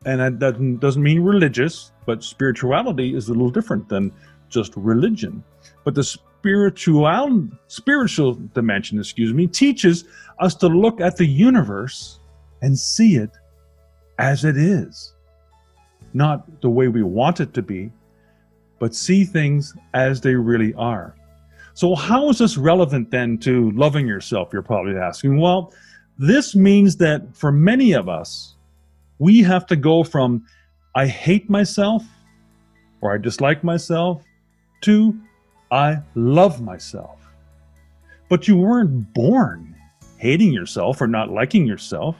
and 0.04 0.20
that 0.20 0.78
doesn't, 0.80 1.02
mean 1.02 1.20
religious, 1.20 1.92
but 2.06 2.22
spirituality 2.22 3.14
is 3.14 3.28
a 3.28 3.32
little 3.32 3.50
different 3.50 3.88
than 3.88 4.12
just 4.48 4.76
religion. 4.76 5.42
But 5.84 5.94
the 5.94 6.04
spiritual 6.04 7.48
spiritual 7.68 8.34
dimension, 8.54 8.98
excuse 8.98 9.32
me, 9.32 9.46
teaches 9.46 10.04
us 10.40 10.54
to 10.56 10.66
look 10.66 11.00
at 11.00 11.16
the 11.16 11.26
universe 11.26 12.18
and 12.62 12.78
see 12.78 13.16
it 13.16 13.30
as 14.18 14.44
it 14.44 14.56
is. 14.56 15.14
Not 16.12 16.60
the 16.60 16.70
way 16.70 16.88
we 16.88 17.02
want 17.02 17.40
it 17.40 17.54
to 17.54 17.62
be, 17.62 17.92
but 18.80 18.94
see 18.94 19.24
things 19.24 19.76
as 19.94 20.20
they 20.20 20.34
really 20.34 20.74
are. 20.74 21.14
So, 21.74 21.94
how 21.94 22.28
is 22.28 22.38
this 22.38 22.56
relevant 22.56 23.12
then 23.12 23.38
to 23.38 23.70
loving 23.70 24.08
yourself? 24.08 24.48
You're 24.52 24.62
probably 24.62 24.96
asking. 24.96 25.38
Well, 25.38 25.72
this 26.18 26.56
means 26.56 26.96
that 26.96 27.34
for 27.36 27.52
many 27.52 27.92
of 27.92 28.08
us, 28.08 28.56
we 29.18 29.42
have 29.42 29.66
to 29.68 29.76
go 29.76 30.02
from 30.02 30.44
I 30.94 31.06
hate 31.06 31.48
myself 31.48 32.04
or 33.00 33.14
I 33.14 33.18
dislike 33.18 33.62
myself 33.62 34.24
to 34.82 35.18
I 35.70 36.00
love 36.16 36.60
myself. 36.60 37.18
But 38.28 38.48
you 38.48 38.56
weren't 38.56 39.14
born 39.14 39.74
hating 40.18 40.52
yourself 40.52 41.00
or 41.00 41.06
not 41.06 41.30
liking 41.30 41.66
yourself. 41.66 42.16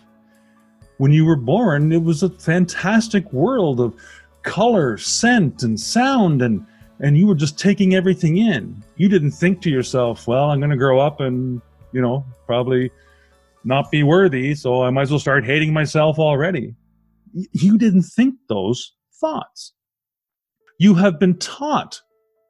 When 0.98 1.12
you 1.12 1.24
were 1.24 1.36
born, 1.36 1.92
it 1.92 2.02
was 2.02 2.22
a 2.22 2.30
fantastic 2.30 3.30
world 3.32 3.80
of 3.80 3.94
color, 4.42 4.96
scent, 4.96 5.62
and 5.62 5.78
sound, 5.78 6.42
and, 6.42 6.64
and 7.00 7.16
you 7.16 7.26
were 7.26 7.34
just 7.34 7.58
taking 7.58 7.94
everything 7.94 8.38
in. 8.38 8.82
You 8.96 9.08
didn't 9.08 9.32
think 9.32 9.60
to 9.62 9.70
yourself, 9.70 10.26
well, 10.26 10.50
I'm 10.50 10.60
going 10.60 10.70
to 10.70 10.76
grow 10.76 11.00
up 11.00 11.20
and, 11.20 11.60
you 11.92 12.00
know, 12.00 12.24
probably 12.46 12.90
not 13.64 13.90
be 13.90 14.02
worthy, 14.02 14.54
so 14.54 14.82
I 14.82 14.90
might 14.90 15.02
as 15.02 15.10
well 15.10 15.20
start 15.20 15.44
hating 15.44 15.72
myself 15.72 16.18
already. 16.18 16.74
You 17.32 17.78
didn't 17.78 18.02
think 18.02 18.34
those 18.48 18.94
thoughts. 19.20 19.72
You 20.78 20.94
have 20.94 21.20
been 21.20 21.36
taught 21.38 22.00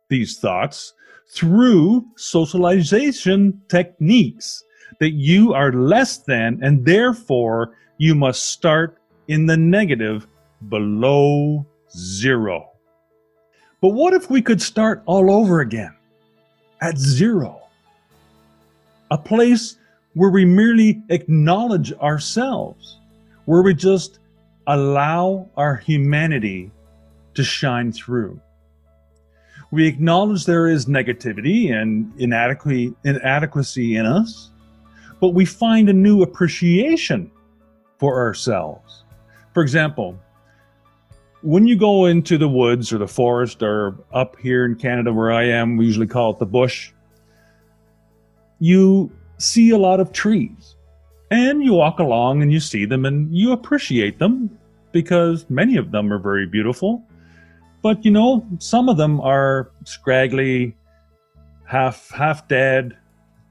these 0.08 0.38
thoughts 0.38 0.94
through 1.34 2.06
socialization 2.16 3.60
techniques 3.68 4.62
that 5.00 5.12
you 5.12 5.52
are 5.52 5.72
less 5.72 6.18
than, 6.18 6.58
and 6.62 6.84
therefore 6.84 7.76
you 7.98 8.14
must 8.14 8.44
start 8.44 8.98
in 9.28 9.46
the 9.46 9.56
negative 9.56 10.26
below 10.68 11.66
zero. 11.96 12.70
But 13.80 13.90
what 13.90 14.12
if 14.12 14.30
we 14.30 14.42
could 14.42 14.60
start 14.60 15.02
all 15.06 15.30
over 15.30 15.60
again 15.60 15.94
at 16.80 16.98
zero? 16.98 17.62
A 19.10 19.18
place 19.18 19.76
where 20.14 20.30
we 20.30 20.44
merely 20.44 21.02
acknowledge 21.08 21.92
ourselves, 21.94 22.98
where 23.46 23.62
we 23.62 23.74
just 23.74 24.18
allow 24.66 25.48
our 25.56 25.76
humanity 25.76 26.70
to 27.34 27.42
shine 27.42 27.92
through. 27.92 28.40
We 29.70 29.86
acknowledge 29.86 30.44
there 30.44 30.66
is 30.66 30.86
negativity 30.86 31.72
and 31.72 32.12
inadequacy 32.20 33.96
in 33.96 34.06
us, 34.06 34.50
but 35.20 35.28
we 35.28 35.44
find 35.44 35.88
a 35.88 35.92
new 35.92 36.22
appreciation 36.22 37.30
for 37.98 38.18
ourselves. 38.18 39.04
For 39.54 39.62
example, 39.62 40.18
when 41.42 41.66
you 41.66 41.76
go 41.76 42.06
into 42.06 42.36
the 42.36 42.48
woods 42.48 42.92
or 42.92 42.98
the 42.98 43.08
forest 43.08 43.62
or 43.62 43.94
up 44.12 44.38
here 44.38 44.64
in 44.64 44.74
Canada 44.74 45.12
where 45.12 45.32
I 45.32 45.44
am, 45.44 45.76
we 45.76 45.86
usually 45.86 46.06
call 46.06 46.32
it 46.32 46.38
the 46.38 46.46
bush, 46.46 46.92
you 48.58 49.10
see 49.38 49.70
a 49.70 49.78
lot 49.78 50.00
of 50.00 50.12
trees. 50.12 50.76
And 51.30 51.62
you 51.62 51.74
walk 51.74 52.00
along 52.00 52.42
and 52.42 52.52
you 52.52 52.60
see 52.60 52.84
them 52.84 53.06
and 53.06 53.34
you 53.34 53.52
appreciate 53.52 54.18
them 54.18 54.58
because 54.92 55.48
many 55.48 55.76
of 55.76 55.92
them 55.92 56.12
are 56.12 56.18
very 56.18 56.46
beautiful. 56.46 57.04
But 57.82 58.04
you 58.04 58.10
know, 58.10 58.46
some 58.58 58.88
of 58.88 58.96
them 58.96 59.20
are 59.20 59.70
scraggly, 59.84 60.76
half 61.64 62.10
half 62.10 62.48
dead. 62.48 62.96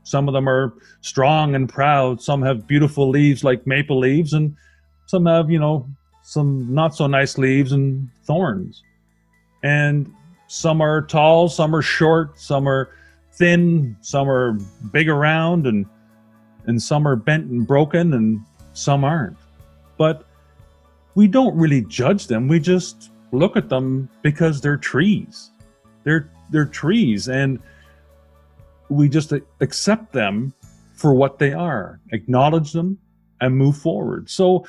Some 0.04 0.28
of 0.28 0.34
them 0.34 0.48
are 0.48 0.74
strong 1.02 1.56
and 1.56 1.70
proud. 1.70 2.22
Some 2.22 2.42
have 2.42 2.68
beautiful 2.68 3.10
leaves 3.10 3.44
like 3.44 3.66
maple 3.66 3.98
leaves 4.00 4.34
and 4.34 4.56
some 5.06 5.26
have, 5.26 5.50
you 5.50 5.60
know, 5.60 5.88
some 6.30 6.72
not 6.72 6.96
so 6.96 7.08
nice 7.08 7.40
leaves 7.40 7.72
and 7.72 8.08
thorns. 8.24 8.84
And 9.64 10.14
some 10.46 10.80
are 10.80 11.02
tall, 11.02 11.50
some 11.50 11.76
are 11.76 11.82
short, 11.82 12.40
some 12.40 12.70
are 12.70 12.92
thin, 13.34 13.98
some 14.02 14.30
are 14.30 14.54
big 14.92 15.10
around, 15.10 15.66
and 15.66 15.88
and 16.68 16.80
some 16.80 17.08
are 17.08 17.16
bent 17.16 17.50
and 17.50 17.66
broken, 17.66 18.14
and 18.14 18.42
some 18.74 19.04
aren't. 19.04 19.38
But 19.98 20.28
we 21.16 21.28
don't 21.28 21.58
really 21.58 21.82
judge 21.82 22.28
them. 22.28 22.48
We 22.48 22.60
just 22.60 23.10
look 23.32 23.58
at 23.58 23.70
them 23.70 24.08
because 24.22 24.62
they're 24.62 24.78
trees. 24.78 25.50
They're 26.04 26.30
they're 26.52 26.66
trees, 26.66 27.28
and 27.28 27.60
we 28.90 29.10
just 29.10 29.34
accept 29.62 30.14
them 30.14 30.54
for 30.94 31.16
what 31.16 31.40
they 31.40 31.54
are, 31.54 32.00
acknowledge 32.12 32.72
them, 32.72 33.00
and 33.42 33.58
move 33.58 33.78
forward. 33.78 34.30
So 34.30 34.66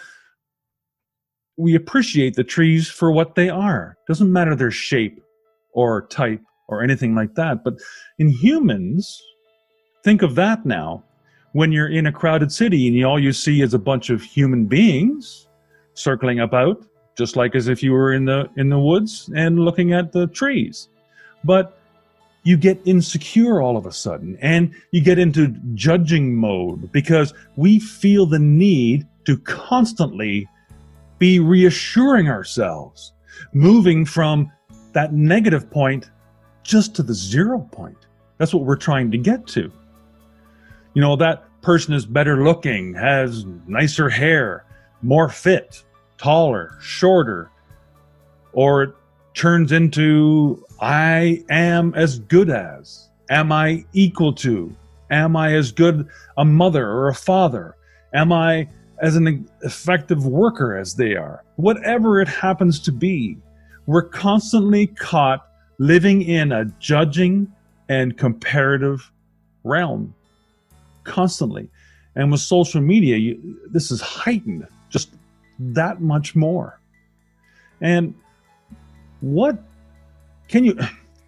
we 1.61 1.75
appreciate 1.75 2.35
the 2.35 2.45
trees 2.45 2.89
for 2.89 3.13
what 3.13 3.35
they 3.35 3.49
are. 3.49 3.97
Doesn't 4.09 4.33
matter 4.33 4.57
their 4.57 4.71
shape 4.71 5.23
or 5.73 6.07
type 6.07 6.41
or 6.69 6.83
anything 6.83 7.15
like 7.15 7.35
that. 7.35 7.63
But 7.63 7.75
in 8.19 8.29
humans, 8.29 9.23
think 10.03 10.23
of 10.23 10.35
that 10.37 10.65
now. 10.65 11.05
When 11.53 11.73
you're 11.73 11.89
in 11.89 12.07
a 12.07 12.13
crowded 12.13 12.53
city 12.53 12.87
and 12.87 13.05
all 13.05 13.19
you 13.19 13.33
see 13.33 13.61
is 13.61 13.75
a 13.75 13.79
bunch 13.79 14.09
of 14.09 14.23
human 14.23 14.67
beings 14.67 15.49
circling 15.95 16.39
about, 16.39 16.85
just 17.19 17.37
like 17.37 17.57
as 17.57 17.67
if 17.67 17.83
you 17.83 17.93
were 17.93 18.13
in 18.13 18.25
the 18.25 18.49
in 18.57 18.69
the 18.69 18.79
woods 18.79 19.29
and 19.35 19.59
looking 19.59 19.93
at 19.93 20.13
the 20.13 20.29
trees. 20.29 20.89
But 21.43 21.77
you 22.45 22.57
get 22.57 22.81
insecure 22.85 23.61
all 23.61 23.77
of 23.77 23.85
a 23.85 23.93
sudden 23.93 24.39
and 24.41 24.73
you 24.93 25.03
get 25.03 25.19
into 25.19 25.49
judging 25.75 26.35
mode 26.35 26.91
because 26.93 27.35
we 27.57 27.81
feel 27.81 28.27
the 28.27 28.39
need 28.39 29.07
to 29.27 29.37
constantly 29.39 30.49
be 31.21 31.39
reassuring 31.39 32.29
ourselves, 32.29 33.13
moving 33.53 34.05
from 34.05 34.51
that 34.93 35.13
negative 35.13 35.71
point 35.71 36.11
just 36.65 36.97
to 36.97 37.05
the 37.05 37.15
zero 37.15 37.61
point. 37.71 38.09
That's 38.39 38.53
what 38.53 38.65
we're 38.65 38.77
trying 38.77 39.13
to 39.13 39.19
get 39.19 39.47
to. 39.49 39.71
You 40.95 41.03
know, 41.03 41.15
that 41.17 41.45
person 41.63 41.95
is 41.95 42.07
better 42.07 42.43
looking, 42.43 42.95
has 42.95 43.45
nicer 43.69 44.09
hair, 44.09 44.65
more 45.03 45.29
fit, 45.29 45.85
taller, 46.17 46.77
shorter, 46.81 47.51
or 48.53 48.83
it 48.83 48.95
turns 49.35 49.73
into 49.73 50.65
I 50.81 51.45
am 51.51 51.95
as 51.95 52.19
good 52.19 52.51
as, 52.51 53.11
am 53.29 53.53
I 53.53 53.85
equal 53.93 54.33
to, 54.37 54.75
am 55.11 55.37
I 55.37 55.53
as 55.53 55.71
good 55.71 56.09
a 56.39 56.45
mother 56.45 56.89
or 56.89 57.09
a 57.09 57.15
father, 57.15 57.77
am 58.15 58.33
I 58.33 58.69
as 59.01 59.17
an 59.17 59.49
effective 59.63 60.27
worker 60.27 60.77
as 60.77 60.95
they 60.95 61.17
are. 61.17 61.45
Whatever 61.57 62.21
it 62.21 62.29
happens 62.29 62.79
to 62.81 62.93
be, 62.93 63.37
we're 63.87 64.09
constantly 64.09 64.87
caught 64.87 65.47
living 65.79 66.23
in 66.23 66.53
a 66.53 66.67
judging 66.79 67.51
and 67.89 68.17
comparative 68.17 69.11
realm. 69.65 70.15
Constantly. 71.05 71.69
And 72.15 72.31
with 72.31 72.41
social 72.41 72.81
media, 72.81 73.17
you, 73.17 73.59
this 73.71 73.91
is 73.91 74.01
heightened 74.01 74.67
just 74.91 75.15
that 75.59 76.01
much 76.01 76.37
more. 76.37 76.81
And 77.81 78.15
what 79.21 79.63
can 80.49 80.65
you 80.65 80.79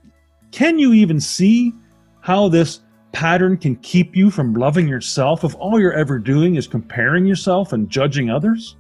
can 0.51 0.79
you 0.79 0.93
even 0.93 1.21
see 1.21 1.73
how 2.21 2.49
this 2.49 2.81
pattern 3.13 3.57
can 3.57 3.77
keep 3.77 4.17
you 4.17 4.31
from 4.31 4.55
loving 4.55 4.89
yourself 4.89 5.45
if 5.45 5.55
all 5.57 5.79
you're 5.79 5.93
ever 5.93 6.19
doing 6.19 6.57
is 6.57 6.67
comparing 6.67 7.27
yourself 7.27 7.73
and 7.73 7.89
judging 7.89 8.31
others? 8.31 8.77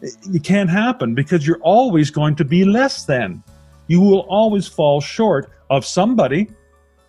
It 0.00 0.44
can't 0.44 0.70
happen 0.70 1.14
because 1.14 1.46
you're 1.46 1.60
always 1.60 2.10
going 2.10 2.36
to 2.36 2.44
be 2.44 2.64
less 2.64 3.04
than. 3.04 3.42
You 3.88 4.00
will 4.00 4.20
always 4.28 4.68
fall 4.68 5.00
short 5.00 5.50
of 5.70 5.84
somebody. 5.84 6.48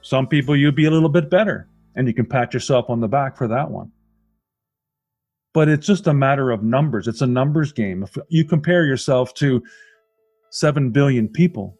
Some 0.02 0.28
people 0.28 0.56
you'll 0.56 0.72
be 0.72 0.86
a 0.86 0.92
little 0.92 1.10
bit 1.10 1.30
better, 1.30 1.68
and 1.96 2.08
you 2.08 2.14
can 2.14 2.26
pat 2.26 2.54
yourself 2.54 2.90
on 2.90 3.00
the 3.00 3.08
back 3.08 3.38
for 3.38 3.48
that 3.48 3.70
one. 3.70 3.92
But 5.54 5.70
it's 5.70 5.86
just 5.86 6.08
a 6.08 6.14
matter 6.14 6.52
of 6.52 6.64
numbers. 6.64 7.08
It's 7.08 7.22
a 7.22 7.28
numbers 7.28 7.72
game. 7.72 8.04
If 8.04 8.18
you 8.30 8.46
compare 8.46 8.86
yourself 8.86 9.34
to 9.36 9.62
7 10.52 10.90
billion 10.92 11.28
people, 11.28 11.78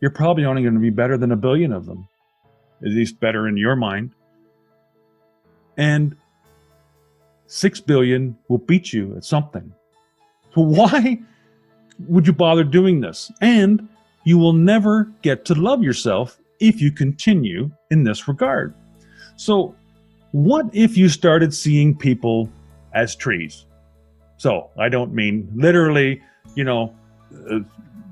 you're 0.00 0.10
probably 0.10 0.44
only 0.44 0.62
going 0.62 0.74
to 0.74 0.80
be 0.80 0.90
better 0.90 1.18
than 1.18 1.32
a 1.32 1.36
billion 1.36 1.72
of 1.72 1.84
them 1.84 2.06
at 2.82 2.88
least 2.88 3.20
better 3.20 3.48
in 3.48 3.56
your 3.56 3.76
mind. 3.76 4.10
And 5.76 6.16
6 7.46 7.80
billion 7.80 8.36
will 8.48 8.58
beat 8.58 8.92
you 8.92 9.16
at 9.16 9.24
something. 9.24 9.72
So 10.54 10.62
why 10.62 11.20
would 12.08 12.26
you 12.26 12.32
bother 12.32 12.64
doing 12.64 13.00
this? 13.00 13.30
And 13.40 13.88
you 14.24 14.38
will 14.38 14.52
never 14.52 15.04
get 15.22 15.44
to 15.46 15.54
love 15.54 15.82
yourself 15.82 16.38
if 16.60 16.80
you 16.80 16.90
continue 16.90 17.70
in 17.90 18.04
this 18.04 18.26
regard. 18.26 18.74
So, 19.36 19.74
what 20.32 20.66
if 20.72 20.96
you 20.96 21.08
started 21.08 21.54
seeing 21.54 21.96
people 21.96 22.50
as 22.92 23.14
trees? 23.14 23.66
So, 24.38 24.70
I 24.78 24.88
don't 24.88 25.14
mean 25.14 25.48
literally, 25.54 26.22
you 26.54 26.64
know, 26.64 26.94
uh, 27.50 27.60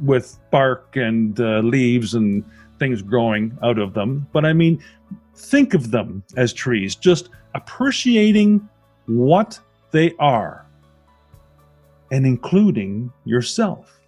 with 0.00 0.38
bark 0.50 0.96
and 0.96 1.38
uh, 1.40 1.60
leaves 1.60 2.14
and 2.14 2.44
things 2.78 3.02
growing 3.02 3.56
out 3.62 3.78
of 3.78 3.94
them, 3.94 4.26
but 4.32 4.44
I 4.44 4.52
mean, 4.52 4.82
think 5.36 5.74
of 5.74 5.90
them 5.90 6.22
as 6.36 6.52
trees, 6.52 6.94
just 6.94 7.28
appreciating 7.54 8.68
what 9.06 9.58
they 9.90 10.12
are 10.18 10.66
and 12.10 12.26
including 12.26 13.12
yourself. 13.24 14.00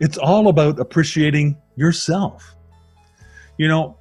It's 0.00 0.18
all 0.18 0.48
about 0.48 0.78
appreciating 0.78 1.56
yourself. 1.76 2.54
You 3.58 3.68
know, 3.68 3.96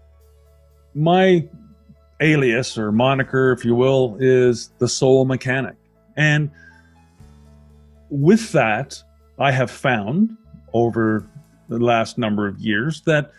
my 0.93 1.47
alias 2.19 2.77
or 2.77 2.91
moniker, 2.91 3.51
if 3.51 3.65
you 3.65 3.75
will, 3.75 4.17
is 4.19 4.69
the 4.79 4.87
soul 4.87 5.25
mechanic. 5.25 5.75
And 6.17 6.51
with 8.09 8.51
that, 8.51 9.01
I 9.39 9.51
have 9.51 9.71
found 9.71 10.35
over 10.73 11.27
the 11.69 11.79
last 11.79 12.17
number 12.17 12.47
of 12.47 12.59
years 12.59 13.01
that 13.01 13.31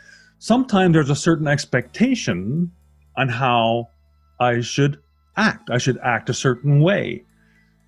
sometimes 0.43 0.93
there's 0.93 1.09
a 1.09 1.15
certain 1.15 1.47
expectation 1.47 2.69
on 3.17 3.29
how 3.29 3.89
I 4.41 4.61
should 4.61 4.99
act. 5.37 5.71
I 5.71 5.79
should 5.79 5.99
act 5.99 6.29
a 6.31 6.35
certain 6.35 6.81
way. 6.81 7.25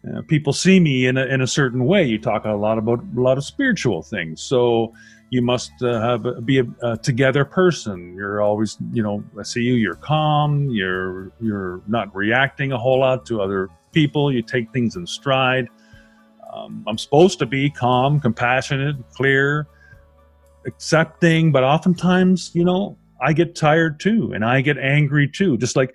Uh, 0.07 0.23
people 0.29 0.53
see 0.53 0.79
me 0.79 1.07
in 1.07 1.17
a, 1.17 1.25
in 1.25 1.41
a 1.41 1.49
certain 1.49 1.85
way. 1.85 2.05
You 2.05 2.19
talk 2.19 2.45
a 2.45 2.53
lot 2.53 2.79
about 2.79 3.01
a 3.17 3.21
lot 3.21 3.39
of 3.39 3.45
spiritual 3.45 4.03
things. 4.03 4.41
So 4.41 4.93
you 5.31 5.43
must 5.43 5.73
uh, 5.83 6.01
have 6.01 6.47
be 6.47 6.61
a, 6.61 6.67
a, 6.83 6.97
together 6.97 7.45
person. 7.45 8.15
You're 8.15 8.41
always, 8.41 8.77
you 8.93 9.03
know, 9.03 9.25
I 9.37 9.43
see 9.43 9.63
you. 9.63 9.75
You're 9.75 9.97
calm. 9.97 10.71
You're 10.71 11.33
you're 11.41 11.81
not 11.89 12.15
reacting 12.15 12.71
a 12.71 12.79
whole 12.79 13.01
lot 13.01 13.27
to 13.27 13.41
other 13.41 13.69
people. 13.91 14.33
You 14.33 14.43
take 14.43 14.71
things 14.73 14.95
in 14.95 15.07
stride. 15.09 15.69
Um, 16.53 16.85
I'm 16.87 16.99
supposed 16.99 17.41
to 17.41 17.47
be 17.47 17.69
calm, 17.71 18.21
compassionate, 18.21 18.97
clear, 19.11 19.67
accepting, 20.67 21.53
but 21.53 21.65
oftentimes, 21.65 22.51
you 22.55 22.65
know, 22.65 22.99
I 23.21 23.33
get 23.33 23.55
tired 23.55 24.01
too 24.01 24.33
and 24.35 24.45
I 24.45 24.61
get 24.61 24.79
angry 24.79 25.29
too, 25.29 25.57
just 25.57 25.77
like 25.77 25.95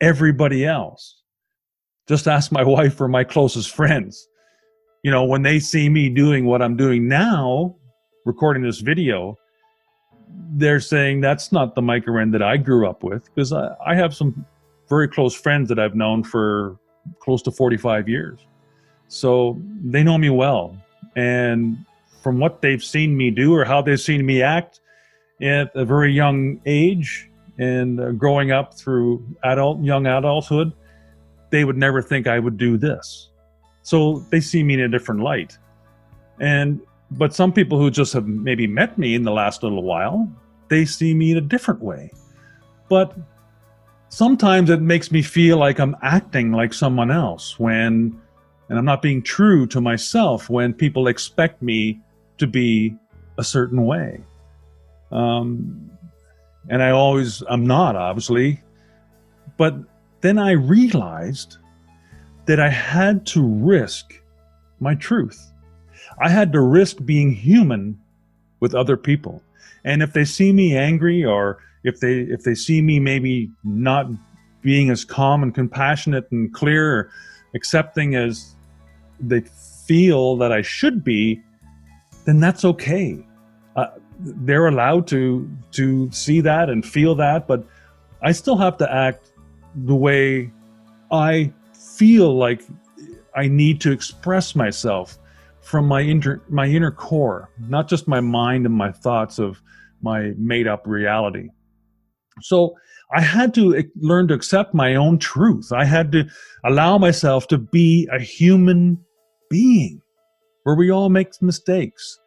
everybody 0.00 0.64
else. 0.64 1.22
Just 2.08 2.26
ask 2.28 2.52
my 2.52 2.64
wife 2.76 3.00
or 3.00 3.08
my 3.08 3.24
closest 3.24 3.70
friends. 3.70 4.28
You 5.02 5.10
know, 5.10 5.24
when 5.24 5.42
they 5.42 5.58
see 5.60 5.88
me 5.88 6.08
doing 6.08 6.46
what 6.46 6.62
I'm 6.62 6.76
doing 6.76 7.08
now, 7.08 7.76
recording 8.24 8.62
this 8.62 8.80
video, 8.80 9.36
they're 10.52 10.80
saying 10.80 11.20
that's 11.20 11.52
not 11.52 11.74
the 11.74 11.82
Mike 11.82 12.06
Wren 12.06 12.30
that 12.30 12.42
I 12.42 12.56
grew 12.56 12.88
up 12.88 13.02
with 13.02 13.24
because 13.24 13.52
I, 13.52 13.74
I 13.84 13.94
have 13.94 14.14
some 14.14 14.46
very 14.88 15.08
close 15.08 15.34
friends 15.34 15.68
that 15.68 15.78
I've 15.78 15.94
known 15.94 16.24
for 16.24 16.78
close 17.20 17.42
to 17.42 17.50
45 17.50 18.08
years. 18.08 18.40
So 19.08 19.60
they 19.82 20.02
know 20.02 20.18
me 20.18 20.30
well. 20.30 20.76
And 21.16 21.84
from 22.24 22.38
what 22.38 22.62
they've 22.62 22.82
seen 22.82 23.16
me 23.16 23.30
do 23.30 23.54
or 23.54 23.64
how 23.64 23.82
they've 23.82 24.00
seen 24.00 24.24
me 24.24 24.42
act 24.42 24.80
at 25.42 25.70
a 25.76 25.84
very 25.84 26.10
young 26.12 26.58
age 26.64 27.30
and 27.58 28.00
uh, 28.00 28.10
growing 28.12 28.50
up 28.50 28.72
through 28.74 29.24
adult 29.44 29.80
young 29.82 30.06
adulthood 30.06 30.72
they 31.50 31.64
would 31.64 31.76
never 31.76 32.02
think 32.02 32.26
i 32.26 32.38
would 32.38 32.56
do 32.56 32.76
this. 32.76 33.30
So 33.82 34.24
they 34.30 34.40
see 34.40 34.62
me 34.64 34.74
in 34.74 34.80
a 34.80 34.88
different 34.88 35.20
light. 35.20 35.56
And 36.40 36.80
but 37.10 37.34
some 37.34 37.52
people 37.52 37.78
who 37.78 37.90
just 37.90 38.12
have 38.14 38.26
maybe 38.26 38.66
met 38.66 38.96
me 38.98 39.14
in 39.14 39.22
the 39.22 39.30
last 39.30 39.62
little 39.62 39.82
while 39.82 40.26
they 40.68 40.86
see 40.86 41.12
me 41.14 41.32
in 41.32 41.36
a 41.36 41.42
different 41.42 41.80
way. 41.82 42.10
But 42.88 43.14
sometimes 44.08 44.70
it 44.70 44.80
makes 44.80 45.10
me 45.10 45.20
feel 45.22 45.56
like 45.58 45.80
i'm 45.80 45.96
acting 46.02 46.52
like 46.52 46.72
someone 46.72 47.10
else 47.10 47.58
when 47.58 48.16
and 48.68 48.78
i'm 48.78 48.84
not 48.84 49.02
being 49.02 49.20
true 49.20 49.66
to 49.66 49.80
myself 49.80 50.48
when 50.48 50.72
people 50.72 51.08
expect 51.08 51.60
me 51.60 52.00
to 52.38 52.46
be 52.46 52.96
a 53.38 53.44
certain 53.44 53.84
way. 53.86 54.20
Um, 55.10 55.90
and 56.68 56.82
I 56.82 56.90
always, 56.90 57.42
I'm 57.48 57.66
not, 57.66 57.96
obviously. 57.96 58.60
But 59.56 59.74
then 60.20 60.38
I 60.38 60.52
realized 60.52 61.58
that 62.46 62.60
I 62.60 62.70
had 62.70 63.26
to 63.26 63.46
risk 63.46 64.20
my 64.80 64.94
truth. 64.94 65.52
I 66.20 66.28
had 66.28 66.52
to 66.52 66.60
risk 66.60 67.04
being 67.04 67.32
human 67.32 67.98
with 68.60 68.74
other 68.74 68.96
people. 68.96 69.42
And 69.84 70.02
if 70.02 70.12
they 70.12 70.24
see 70.24 70.52
me 70.52 70.76
angry 70.76 71.24
or 71.24 71.58
if 71.82 72.00
they 72.00 72.20
if 72.20 72.42
they 72.44 72.54
see 72.54 72.80
me 72.80 72.98
maybe 72.98 73.50
not 73.62 74.06
being 74.62 74.90
as 74.90 75.04
calm 75.04 75.42
and 75.42 75.54
compassionate 75.54 76.26
and 76.30 76.52
clear 76.54 76.98
or 76.98 77.10
accepting 77.54 78.14
as 78.14 78.56
they 79.20 79.42
feel 79.86 80.36
that 80.36 80.50
I 80.50 80.62
should 80.62 81.04
be, 81.04 81.42
then 82.24 82.40
that's 82.40 82.64
okay. 82.64 83.24
Uh, 83.76 83.86
they're 84.20 84.66
allowed 84.66 85.06
to 85.08 85.50
to 85.72 86.10
see 86.12 86.40
that 86.40 86.70
and 86.70 86.84
feel 86.84 87.14
that, 87.16 87.46
but 87.46 87.66
I 88.22 88.32
still 88.32 88.56
have 88.56 88.76
to 88.78 88.92
act 88.92 89.32
the 89.74 89.94
way 89.94 90.52
I 91.10 91.52
feel 91.74 92.36
like 92.36 92.62
I 93.36 93.48
need 93.48 93.80
to 93.82 93.92
express 93.92 94.54
myself 94.54 95.18
from 95.60 95.86
my 95.86 96.00
inter, 96.00 96.42
my 96.48 96.66
inner 96.66 96.90
core, 96.90 97.50
not 97.68 97.88
just 97.88 98.06
my 98.06 98.20
mind 98.20 98.66
and 98.66 98.74
my 98.74 98.92
thoughts 98.92 99.38
of 99.38 99.60
my 100.02 100.32
made 100.36 100.68
up 100.68 100.86
reality. 100.86 101.48
So 102.42 102.74
I 103.12 103.20
had 103.20 103.54
to 103.54 103.82
learn 103.96 104.28
to 104.28 104.34
accept 104.34 104.74
my 104.74 104.94
own 104.94 105.18
truth. 105.18 105.72
I 105.72 105.84
had 105.84 106.12
to 106.12 106.26
allow 106.64 106.98
myself 106.98 107.48
to 107.48 107.58
be 107.58 108.08
a 108.12 108.20
human 108.20 108.98
being 109.50 110.00
where 110.64 110.74
we 110.74 110.90
all 110.90 111.08
make 111.08 111.40
mistakes. 111.40 112.18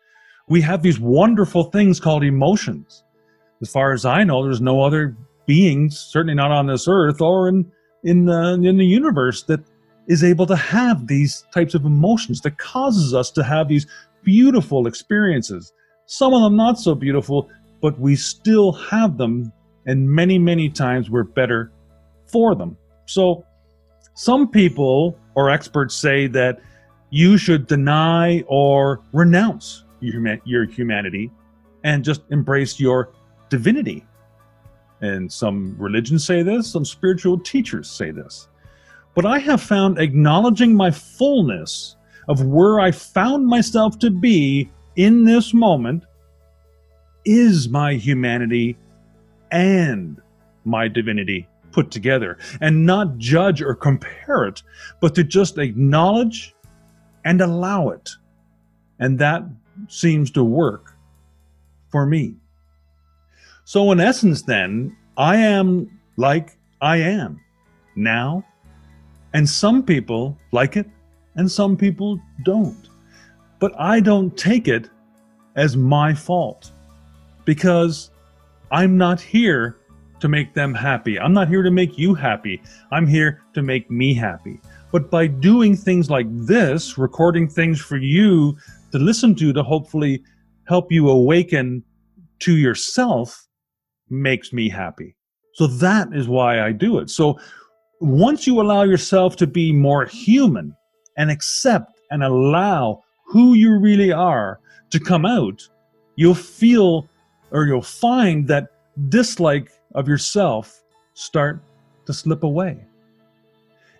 We 0.47 0.61
have 0.61 0.81
these 0.81 0.99
wonderful 0.99 1.65
things 1.65 1.99
called 1.99 2.23
emotions. 2.23 3.03
As 3.61 3.69
far 3.69 3.91
as 3.91 4.05
I 4.05 4.23
know, 4.23 4.43
there's 4.43 4.61
no 4.61 4.81
other 4.81 5.17
beings, 5.45 5.99
certainly 5.99 6.35
not 6.35 6.51
on 6.51 6.67
this 6.67 6.87
earth 6.87 7.21
or 7.21 7.49
in 7.49 7.71
in 8.03 8.25
the, 8.25 8.53
in 8.63 8.77
the 8.77 8.85
universe, 8.85 9.43
that 9.43 9.59
is 10.07 10.23
able 10.23 10.45
to 10.45 10.55
have 10.55 11.07
these 11.07 11.45
types 11.53 11.73
of 11.73 11.83
emotions 11.83 12.41
that 12.41 12.57
causes 12.57 13.13
us 13.13 13.31
to 13.31 13.43
have 13.43 13.67
these 13.67 13.85
beautiful 14.23 14.87
experiences. 14.87 15.73
Some 16.05 16.33
of 16.33 16.41
them 16.41 16.55
not 16.55 16.79
so 16.79 16.95
beautiful, 16.95 17.49
but 17.81 17.99
we 17.99 18.15
still 18.15 18.71
have 18.71 19.17
them, 19.17 19.51
and 19.85 20.09
many, 20.09 20.39
many 20.39 20.69
times 20.69 21.09
we're 21.09 21.23
better 21.23 21.71
for 22.27 22.55
them. 22.55 22.77
So, 23.07 23.43
some 24.13 24.49
people 24.49 25.17
or 25.35 25.49
experts 25.49 25.93
say 25.95 26.27
that 26.27 26.59
you 27.09 27.37
should 27.37 27.67
deny 27.67 28.43
or 28.47 29.01
renounce 29.13 29.85
your, 29.99 30.65
humanity 30.65 31.31
and 31.83 32.03
just 32.03 32.21
embrace 32.31 32.79
your 32.79 33.11
divinity. 33.49 34.05
And 35.01 35.31
some 35.31 35.75
religions 35.77 36.25
say 36.25 36.43
this, 36.43 36.71
some 36.71 36.85
spiritual 36.85 37.39
teachers 37.39 37.89
say 37.89 38.11
this. 38.11 38.49
But 39.15 39.25
I 39.25 39.39
have 39.39 39.61
found 39.61 39.99
acknowledging 39.99 40.75
my 40.75 40.91
fullness 40.91 41.95
of 42.27 42.45
where 42.45 42.79
I 42.79 42.91
found 42.91 43.47
myself 43.47 43.97
to 43.99 44.11
be 44.11 44.69
in 44.95 45.23
this 45.23 45.53
moment 45.53 46.03
is 47.25 47.69
my 47.69 47.93
humanity 47.93 48.77
and 49.51 50.21
my 50.65 50.87
divinity 50.87 51.47
put 51.71 51.91
together, 51.91 52.37
and 52.59 52.85
not 52.85 53.17
judge 53.17 53.61
or 53.61 53.75
compare 53.75 54.45
it, 54.45 54.63
but 54.99 55.13
to 55.15 55.23
just 55.23 55.57
acknowledge 55.57 56.55
and 57.27 57.41
allow 57.41 57.89
it. 57.89 58.09
And 58.99 59.19
that 59.19 59.43
seems 59.89 60.31
to 60.31 60.43
work 60.45 60.95
for 61.89 62.05
me. 62.05 62.35
So, 63.65 63.91
in 63.91 63.99
essence, 63.99 64.43
then, 64.43 64.95
I 65.17 65.35
am 65.35 65.99
like 66.15 66.57
I 66.81 66.97
am 66.97 67.41
now, 67.97 68.45
and 69.33 69.47
some 69.47 69.83
people 69.83 70.37
like 70.53 70.77
it, 70.77 70.89
and 71.35 71.51
some 71.51 71.75
people 71.75 72.17
don't. 72.43 72.87
But 73.59 73.77
I 73.77 73.99
don't 73.99 74.37
take 74.37 74.69
it 74.69 74.89
as 75.57 75.75
my 75.75 76.13
fault 76.13 76.71
because 77.43 78.09
I'm 78.71 78.97
not 78.97 79.19
here 79.19 79.79
to 80.21 80.29
make 80.29 80.53
them 80.53 80.73
happy. 80.73 81.19
I'm 81.19 81.33
not 81.33 81.49
here 81.49 81.63
to 81.63 81.71
make 81.71 81.97
you 81.97 82.13
happy. 82.13 82.61
I'm 82.91 83.05
here 83.05 83.41
to 83.53 83.61
make 83.61 83.91
me 83.91 84.13
happy. 84.13 84.61
But 84.97 85.11
by 85.11 85.27
doing 85.27 85.75
things 85.75 86.09
like 86.09 86.25
this, 86.31 86.97
recording 86.97 87.47
things 87.47 87.79
for 87.79 87.97
you 87.97 88.57
to 88.91 88.97
listen 88.97 89.35
to 89.35 89.53
to 89.53 89.61
hopefully 89.61 90.23
help 90.67 90.91
you 90.91 91.07
awaken 91.07 91.83
to 92.39 92.57
yourself, 92.57 93.45
makes 94.09 94.51
me 94.51 94.67
happy. 94.67 95.15
So 95.53 95.67
that 95.67 96.07
is 96.13 96.27
why 96.27 96.61
I 96.61 96.71
do 96.71 96.97
it. 96.97 97.11
So 97.11 97.39
once 98.01 98.47
you 98.47 98.59
allow 98.59 98.85
yourself 98.85 99.35
to 99.35 99.45
be 99.45 99.71
more 99.71 100.07
human 100.07 100.75
and 101.15 101.29
accept 101.29 101.99
and 102.09 102.23
allow 102.23 103.03
who 103.27 103.53
you 103.53 103.77
really 103.77 104.11
are 104.11 104.59
to 104.89 104.99
come 104.99 105.27
out, 105.27 105.69
you'll 106.15 106.33
feel 106.33 107.07
or 107.51 107.67
you'll 107.67 107.83
find 107.83 108.47
that 108.47 108.69
dislike 109.09 109.69
of 109.93 110.07
yourself 110.07 110.81
start 111.13 111.61
to 112.07 112.13
slip 112.13 112.41
away. 112.41 112.83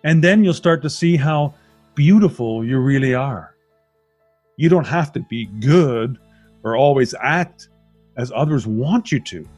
And 0.04 0.22
then 0.22 0.44
you'll 0.44 0.54
start 0.54 0.82
to 0.82 0.90
see 0.90 1.16
how 1.16 1.54
beautiful 1.94 2.64
you 2.64 2.78
really 2.78 3.14
are. 3.14 3.54
You 4.56 4.68
don't 4.68 4.86
have 4.86 5.12
to 5.12 5.20
be 5.20 5.46
good 5.46 6.18
or 6.62 6.76
always 6.76 7.14
act 7.20 7.68
as 8.16 8.32
others 8.34 8.66
want 8.66 9.12
you 9.12 9.20
to 9.20 9.48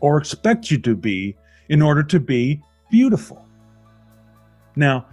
or 0.00 0.18
expect 0.18 0.70
you 0.70 0.78
to 0.78 0.94
be 0.94 1.36
in 1.68 1.82
order 1.82 2.02
to 2.02 2.20
be 2.20 2.60
beautiful. 2.90 3.46
Now, 4.76 5.06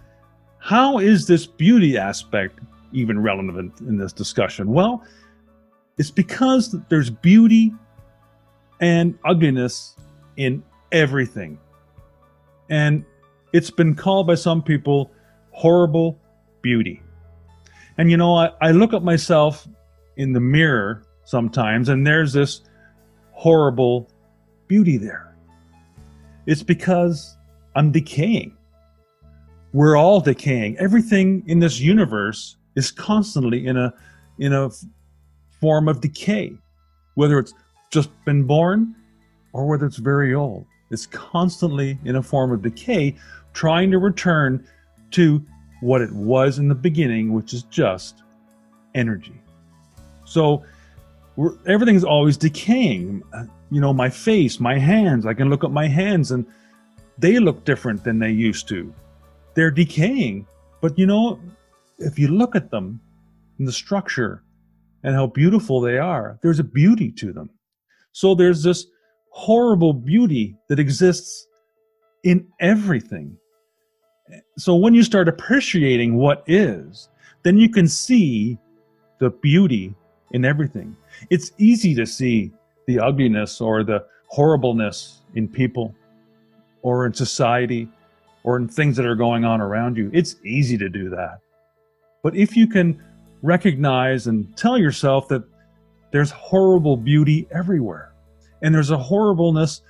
how 0.60 1.00
is 1.00 1.28
this 1.28 1.46
beauty 1.46 1.98
aspect 1.98 2.60
even 2.92 3.22
relevant 3.22 3.80
in 3.82 3.98
this 3.98 4.14
discussion? 4.14 4.72
Well, 4.72 5.04
it's 5.98 6.12
because 6.12 6.76
there's 6.90 7.10
beauty 7.10 7.74
and 8.80 9.18
ugliness 9.26 9.96
in 10.38 10.64
everything. 10.92 11.60
And 12.70 13.06
it's 13.54 13.72
been 13.72 13.96
called 13.96 14.28
by 14.28 14.36
some 14.36 14.62
people 14.62 15.12
horrible 15.52 16.20
beauty. 16.62 17.02
And 17.98 18.10
you 18.10 18.18
know, 18.18 18.36
I, 18.36 18.52
I 18.62 18.72
look 18.72 18.94
at 18.94 19.04
myself 19.04 19.68
in 20.18 20.34
the 20.34 20.40
mirror 20.40 21.04
sometimes, 21.26 21.90
and 21.90 22.06
there's 22.06 22.34
this 22.34 22.62
horrible 23.32 24.10
beauty 24.68 24.98
there. 24.98 25.36
It's 26.46 26.64
because 26.64 27.38
I'm 27.76 27.92
decaying. 27.92 28.58
We're 29.74 29.96
all 29.96 30.20
decaying. 30.20 30.78
Everything 30.78 31.44
in 31.48 31.60
this 31.60 31.80
universe 31.80 32.58
is 32.76 32.92
constantly 32.92 33.68
in 33.68 33.78
a 33.78 33.94
in 34.40 34.54
a 34.54 34.70
form 35.60 35.88
of 35.88 36.02
decay, 36.02 36.54
whether 37.16 37.38
it's 37.38 37.54
just 37.92 38.10
been 38.26 38.44
born 38.44 38.96
or 39.54 39.68
whether 39.68 39.86
it's 39.86 39.98
very 39.98 40.34
old. 40.34 40.66
It's 40.90 41.06
constantly 41.06 41.98
in 42.04 42.16
a 42.18 42.24
form 42.24 42.52
of 42.52 42.62
decay, 42.62 43.16
trying 43.54 43.92
to 43.92 43.98
return 43.98 44.66
to 45.12 45.46
what 45.82 46.02
it 46.02 46.12
was 46.12 46.60
in 46.60 46.68
the 46.68 46.76
beginning, 46.76 47.34
which 47.34 47.54
is 47.54 47.64
just 47.64 48.24
energy. 48.96 49.40
So 50.26 50.64
everything's 51.66 52.04
always 52.04 52.38
decaying 52.38 53.24
uh, 53.34 53.46
you 53.72 53.80
know, 53.80 53.94
my 53.94 54.10
face, 54.10 54.60
my 54.60 54.78
hands. 54.78 55.26
I 55.26 55.34
can 55.34 55.50
look 55.50 55.64
at 55.64 55.72
my 55.72 55.88
hands 55.88 56.32
and 56.32 56.46
they 57.18 57.40
look 57.40 57.64
different 57.64 58.04
than 58.04 58.20
they 58.20 58.30
used 58.30 58.68
to. 58.68 58.94
They're 59.56 59.72
decaying. 59.72 60.46
But 60.82 61.00
you 61.00 61.06
know, 61.08 61.40
if 61.98 62.20
you 62.20 62.28
look 62.28 62.56
at 62.56 62.70
them 62.70 63.00
in 63.58 63.66
the 63.66 63.72
structure 63.72 64.44
and 65.04 65.16
how 65.16 65.28
beautiful 65.28 65.80
they 65.80 65.98
are, 65.98 66.38
there's 66.44 66.60
a 66.60 66.66
beauty 66.66 67.12
to 67.14 67.32
them. 67.32 67.50
So 68.12 68.36
there's 68.36 68.62
this 68.62 68.86
horrible 69.30 69.94
beauty 69.94 70.58
that 70.68 70.80
exists 70.80 71.48
in 72.24 72.48
everything. 72.60 73.38
So 74.58 74.76
when 74.76 74.94
you 74.94 75.04
start 75.04 75.28
appreciating 75.28 76.15
what 76.15 76.44
is, 76.48 77.10
then 77.44 77.58
you 77.58 77.70
can 77.70 77.88
see 77.88 78.58
the 79.20 79.30
beauty 79.30 79.94
in 80.32 80.46
everything. 80.46 80.96
It's 81.30 81.52
easy 81.58 81.96
to 81.96 82.06
see 82.06 82.52
the 82.88 83.00
ugliness 83.00 83.62
or 83.62 83.84
the 83.84 84.06
horribleness 84.28 85.22
in 85.36 85.48
people 85.48 85.94
or 86.82 87.06
in 87.06 87.13
society 87.13 87.89
or 88.44 88.58
in 88.58 88.67
things 88.67 88.96
that 88.98 89.06
are 89.06 89.15
going 89.15 89.46
on 89.46 89.62
around 89.62 89.98
you. 89.98 90.10
It's 90.13 90.36
easy 90.44 90.78
to 90.78 90.89
do 90.89 91.10
that. 91.10 91.39
But 92.24 92.36
if 92.36 92.56
you 92.56 92.67
can 92.67 93.02
recognize 93.41 94.28
and 94.28 94.56
tell 94.56 94.78
yourself 94.78 95.28
that 95.30 95.44
there's 96.12 96.32
horrible 96.32 96.98
beauty 96.98 97.48
everywhere 97.52 98.13
and 98.62 98.74
there's 98.74 98.91
a 98.91 98.98
horribleness 98.98 99.82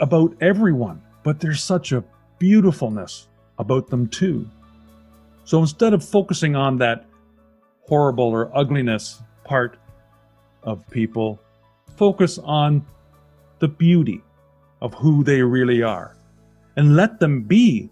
about 0.00 0.34
everyone, 0.40 1.02
but 1.22 1.40
there's 1.40 1.62
such 1.62 1.92
a 1.92 2.04
beautifulness 2.38 3.28
about 3.58 3.88
them 3.88 4.08
too. 4.08 4.48
So 5.44 5.60
instead 5.60 5.92
of 5.92 6.04
focusing 6.04 6.56
on 6.56 6.78
that 6.78 7.06
horrible 7.82 8.28
or 8.28 8.56
ugliness 8.56 9.22
part 9.44 9.78
of 10.62 10.88
people, 10.90 11.40
focus 11.96 12.38
on 12.38 12.86
the 13.58 13.68
beauty 13.68 14.22
of 14.80 14.94
who 14.94 15.22
they 15.24 15.42
really 15.42 15.82
are 15.82 16.16
and 16.76 16.96
let 16.96 17.20
them 17.20 17.42
be 17.42 17.90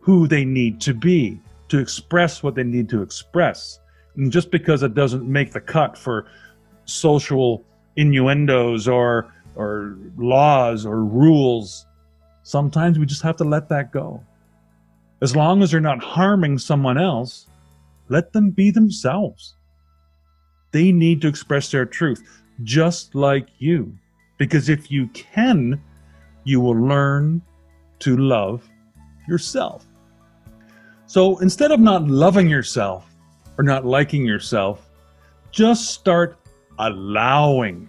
who 0.00 0.26
they 0.26 0.44
need 0.44 0.80
to 0.80 0.94
be 0.94 1.40
to 1.68 1.78
express 1.78 2.42
what 2.42 2.54
they 2.54 2.64
need 2.64 2.88
to 2.88 3.02
express. 3.02 3.80
And 4.16 4.32
just 4.32 4.50
because 4.50 4.82
it 4.82 4.94
doesn't 4.94 5.26
make 5.26 5.52
the 5.52 5.60
cut 5.60 5.96
for 5.96 6.26
social 6.84 7.64
innuendos 7.96 8.88
or 8.88 9.32
or 9.56 9.96
laws 10.16 10.86
or 10.86 11.04
rules, 11.04 11.86
sometimes 12.42 12.98
we 12.98 13.06
just 13.06 13.22
have 13.22 13.36
to 13.36 13.44
let 13.44 13.68
that 13.68 13.92
go. 13.92 14.24
As 15.22 15.36
long 15.36 15.62
as 15.62 15.70
they're 15.70 15.80
not 15.80 16.02
harming 16.02 16.58
someone 16.58 16.98
else, 16.98 17.46
let 18.08 18.32
them 18.32 18.50
be 18.50 18.70
themselves. 18.70 19.54
They 20.72 20.92
need 20.92 21.20
to 21.22 21.28
express 21.28 21.70
their 21.70 21.84
truth 21.84 22.22
just 22.62 23.14
like 23.14 23.48
you. 23.58 23.96
Because 24.38 24.68
if 24.68 24.90
you 24.90 25.08
can, 25.08 25.80
you 26.44 26.60
will 26.60 26.76
learn 26.76 27.42
to 28.00 28.16
love 28.16 28.68
yourself. 29.28 29.84
So 31.06 31.38
instead 31.38 31.72
of 31.72 31.80
not 31.80 32.08
loving 32.08 32.48
yourself 32.48 33.04
or 33.58 33.64
not 33.64 33.84
liking 33.84 34.24
yourself, 34.24 34.88
just 35.50 35.90
start 35.90 36.38
allowing 36.78 37.88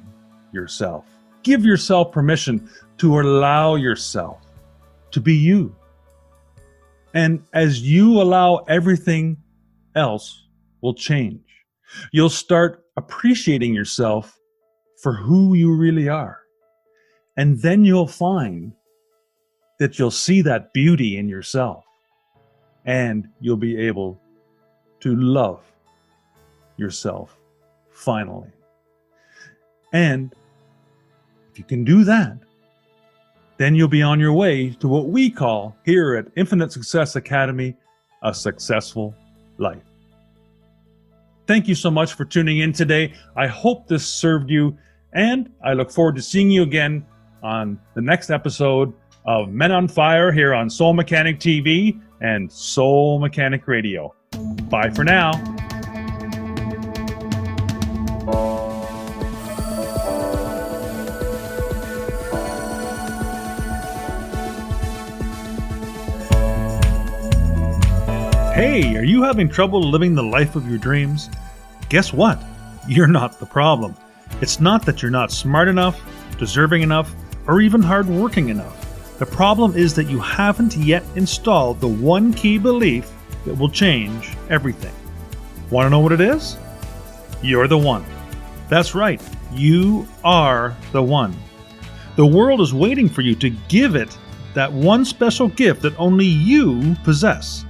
yourself. 0.52 1.06
Give 1.44 1.64
yourself 1.64 2.12
permission 2.12 2.70
to 2.98 3.20
allow 3.20 3.76
yourself 3.76 4.42
to 5.12 5.22
be 5.22 5.36
you. 5.36 5.76
And 7.14 7.44
as 7.54 7.82
you 7.82 8.22
allow 8.22 8.58
everything 8.68 9.38
else 9.96 10.48
will 10.82 10.94
change. 10.94 11.44
You'll 12.12 12.30
start 12.30 12.84
appreciating 12.98 13.74
yourself 13.74 14.38
for 15.02 15.14
who 15.14 15.54
you 15.54 15.74
really 15.76 16.08
are. 16.08 16.40
And 17.38 17.60
then 17.62 17.84
you'll 17.84 18.08
find 18.08 18.74
that 19.80 19.98
you'll 19.98 20.12
see 20.12 20.42
that 20.44 20.74
beauty 20.74 21.18
in 21.18 21.28
yourself 21.28 21.84
and 22.86 23.28
you'll 23.40 23.58
be 23.58 23.78
able 23.78 24.22
to 25.00 25.16
love 25.16 25.64
yourself 26.78 27.38
finally. 27.92 28.52
And 29.94 30.34
if 31.52 31.58
you 31.58 31.66
can 31.66 31.84
do 31.84 32.04
that, 32.04 32.38
then 33.62 33.76
you'll 33.76 33.88
be 33.88 34.02
on 34.02 34.20
your 34.20 34.34
way 34.34 34.70
to 34.72 34.88
what 34.88 35.08
we 35.08 35.30
call 35.30 35.76
here 35.86 36.16
at 36.16 36.26
Infinite 36.36 36.72
Success 36.72 37.16
Academy 37.16 37.76
a 38.24 38.34
successful 38.34 39.16
life. 39.58 39.84
Thank 41.48 41.68
you 41.68 41.76
so 41.76 41.92
much 41.92 42.14
for 42.14 42.26
tuning 42.26 42.60
in 42.60 42.72
today. 42.74 43.14
I 43.36 43.48
hope 43.48 43.88
this 43.88 44.08
served 44.08 44.50
you, 44.50 44.78
and 45.14 45.52
I 45.64 45.74
look 45.74 45.92
forward 45.92 46.16
to 46.16 46.22
seeing 46.22 46.50
you 46.50 46.64
again 46.64 47.06
on 47.44 47.80
the 47.94 48.02
next 48.02 48.30
episode 48.30 48.94
of 49.26 49.50
Men 49.50 49.72
on 49.72 49.88
Fire 49.88 50.32
here 50.32 50.54
on 50.54 50.70
Soul 50.70 50.94
Mechanic 50.94 51.40
TV 51.40 52.00
and 52.22 52.52
Soul 52.52 53.20
Mechanic 53.20 53.68
Radio. 53.68 54.16
Bye 54.70 54.90
for 54.90 55.04
now. 55.04 55.32
Hey, 68.62 68.96
are 68.96 69.04
you 69.04 69.24
having 69.24 69.50
trouble 69.50 69.82
living 69.82 70.14
the 70.14 70.22
life 70.22 70.56
of 70.56 70.70
your 70.70 70.78
dreams? 70.78 71.32
Guess 71.90 72.14
what? 72.14 72.40
You're 72.88 73.08
not 73.08 73.40
the 73.40 73.46
problem. 73.48 73.96
It's 74.40 74.60
not 74.60 74.86
that 74.86 75.02
you're 75.02 75.10
not 75.10 75.32
smart 75.32 75.68
enough, 75.68 76.00
deserving 76.38 76.84
enough, 76.84 77.12
or 77.48 77.60
even 77.60 77.82
hardworking 77.82 78.50
enough. 78.50 79.18
The 79.18 79.26
problem 79.26 79.76
is 79.76 79.96
that 79.96 80.12
you 80.12 80.20
haven't 80.20 80.78
yet 80.78 81.04
installed 81.16 81.82
the 81.82 81.88
one 81.88 82.36
key 82.36 82.60
belief 82.60 83.12
that 83.46 83.58
will 83.58 83.68
change 83.68 84.30
everything. 84.52 84.94
Want 85.72 85.88
to 85.88 85.90
know 85.90 86.00
what 86.00 86.12
it 86.12 86.22
is? 86.22 86.56
You're 87.42 87.68
the 87.68 87.80
one. 87.80 88.06
That's 88.70 88.94
right, 88.94 89.20
you 89.56 90.08
are 90.24 90.78
the 90.92 91.02
one. 91.02 91.36
The 92.16 92.28
world 92.28 92.62
is 92.62 92.76
waiting 92.76 93.10
for 93.10 93.22
you 93.22 93.34
to 93.38 93.50
give 93.70 93.96
it 93.96 94.16
that 94.54 94.72
one 94.72 95.04
special 95.04 95.48
gift 95.48 95.82
that 95.82 96.00
only 96.00 96.28
you 96.28 96.96
possess. 97.04 97.66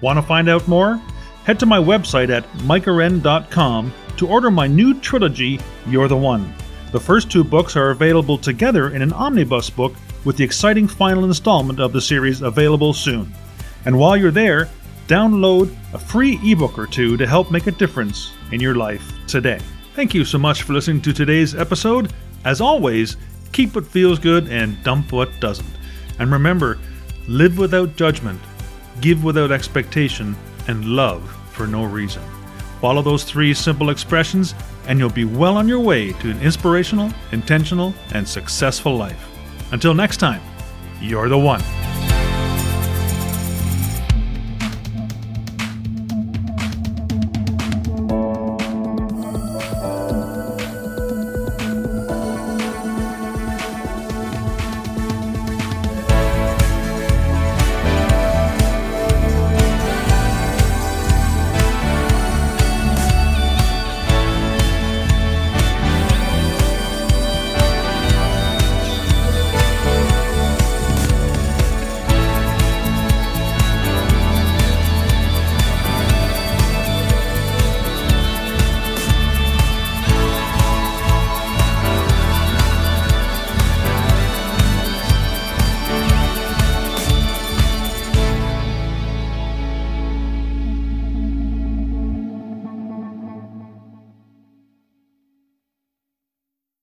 Want 0.00 0.16
to 0.16 0.22
find 0.22 0.48
out 0.48 0.68
more? 0.68 1.00
Head 1.44 1.58
to 1.60 1.66
my 1.66 1.78
website 1.78 2.30
at 2.30 2.44
mikewren.com 2.58 3.92
to 4.16 4.28
order 4.28 4.50
my 4.50 4.66
new 4.66 4.94
trilogy, 5.00 5.58
You're 5.86 6.08
the 6.08 6.16
One. 6.16 6.54
The 6.92 7.00
first 7.00 7.30
two 7.30 7.42
books 7.42 7.76
are 7.76 7.90
available 7.90 8.38
together 8.38 8.90
in 8.90 9.02
an 9.02 9.12
omnibus 9.12 9.70
book 9.70 9.94
with 10.24 10.36
the 10.36 10.44
exciting 10.44 10.86
final 10.86 11.24
installment 11.24 11.80
of 11.80 11.92
the 11.92 12.00
series 12.00 12.42
available 12.42 12.92
soon. 12.92 13.32
And 13.84 13.98
while 13.98 14.16
you're 14.16 14.30
there, 14.30 14.68
download 15.06 15.74
a 15.92 15.98
free 15.98 16.38
ebook 16.44 16.78
or 16.78 16.86
two 16.86 17.16
to 17.16 17.26
help 17.26 17.50
make 17.50 17.66
a 17.66 17.72
difference 17.72 18.32
in 18.52 18.60
your 18.60 18.74
life 18.74 19.12
today. 19.26 19.58
Thank 19.94 20.14
you 20.14 20.24
so 20.24 20.38
much 20.38 20.62
for 20.62 20.74
listening 20.74 21.02
to 21.02 21.12
today's 21.12 21.54
episode. 21.54 22.12
As 22.44 22.60
always, 22.60 23.16
keep 23.52 23.74
what 23.74 23.86
feels 23.86 24.18
good 24.18 24.48
and 24.48 24.82
dump 24.84 25.12
what 25.12 25.40
doesn't. 25.40 25.68
And 26.18 26.30
remember, 26.30 26.78
live 27.26 27.58
without 27.58 27.96
judgment 27.96 28.40
give 29.00 29.24
without 29.24 29.52
expectation, 29.52 30.36
and 30.66 30.84
love 30.84 31.22
for 31.52 31.66
no 31.66 31.84
reason. 31.84 32.22
Follow 32.80 33.02
those 33.02 33.24
three 33.24 33.54
simple 33.54 33.90
expressions, 33.90 34.54
and 34.86 34.98
you'll 34.98 35.10
be 35.10 35.24
well 35.24 35.56
on 35.56 35.66
your 35.66 35.80
way 35.80 36.12
to 36.12 36.30
an 36.30 36.40
inspirational, 36.40 37.12
intentional, 37.32 37.92
and 38.14 38.28
successful 38.28 38.96
life. 38.96 39.28
Until 39.72 39.94
next 39.94 40.18
time, 40.18 40.40
you're 41.00 41.28
the 41.28 41.38
one. 41.38 41.62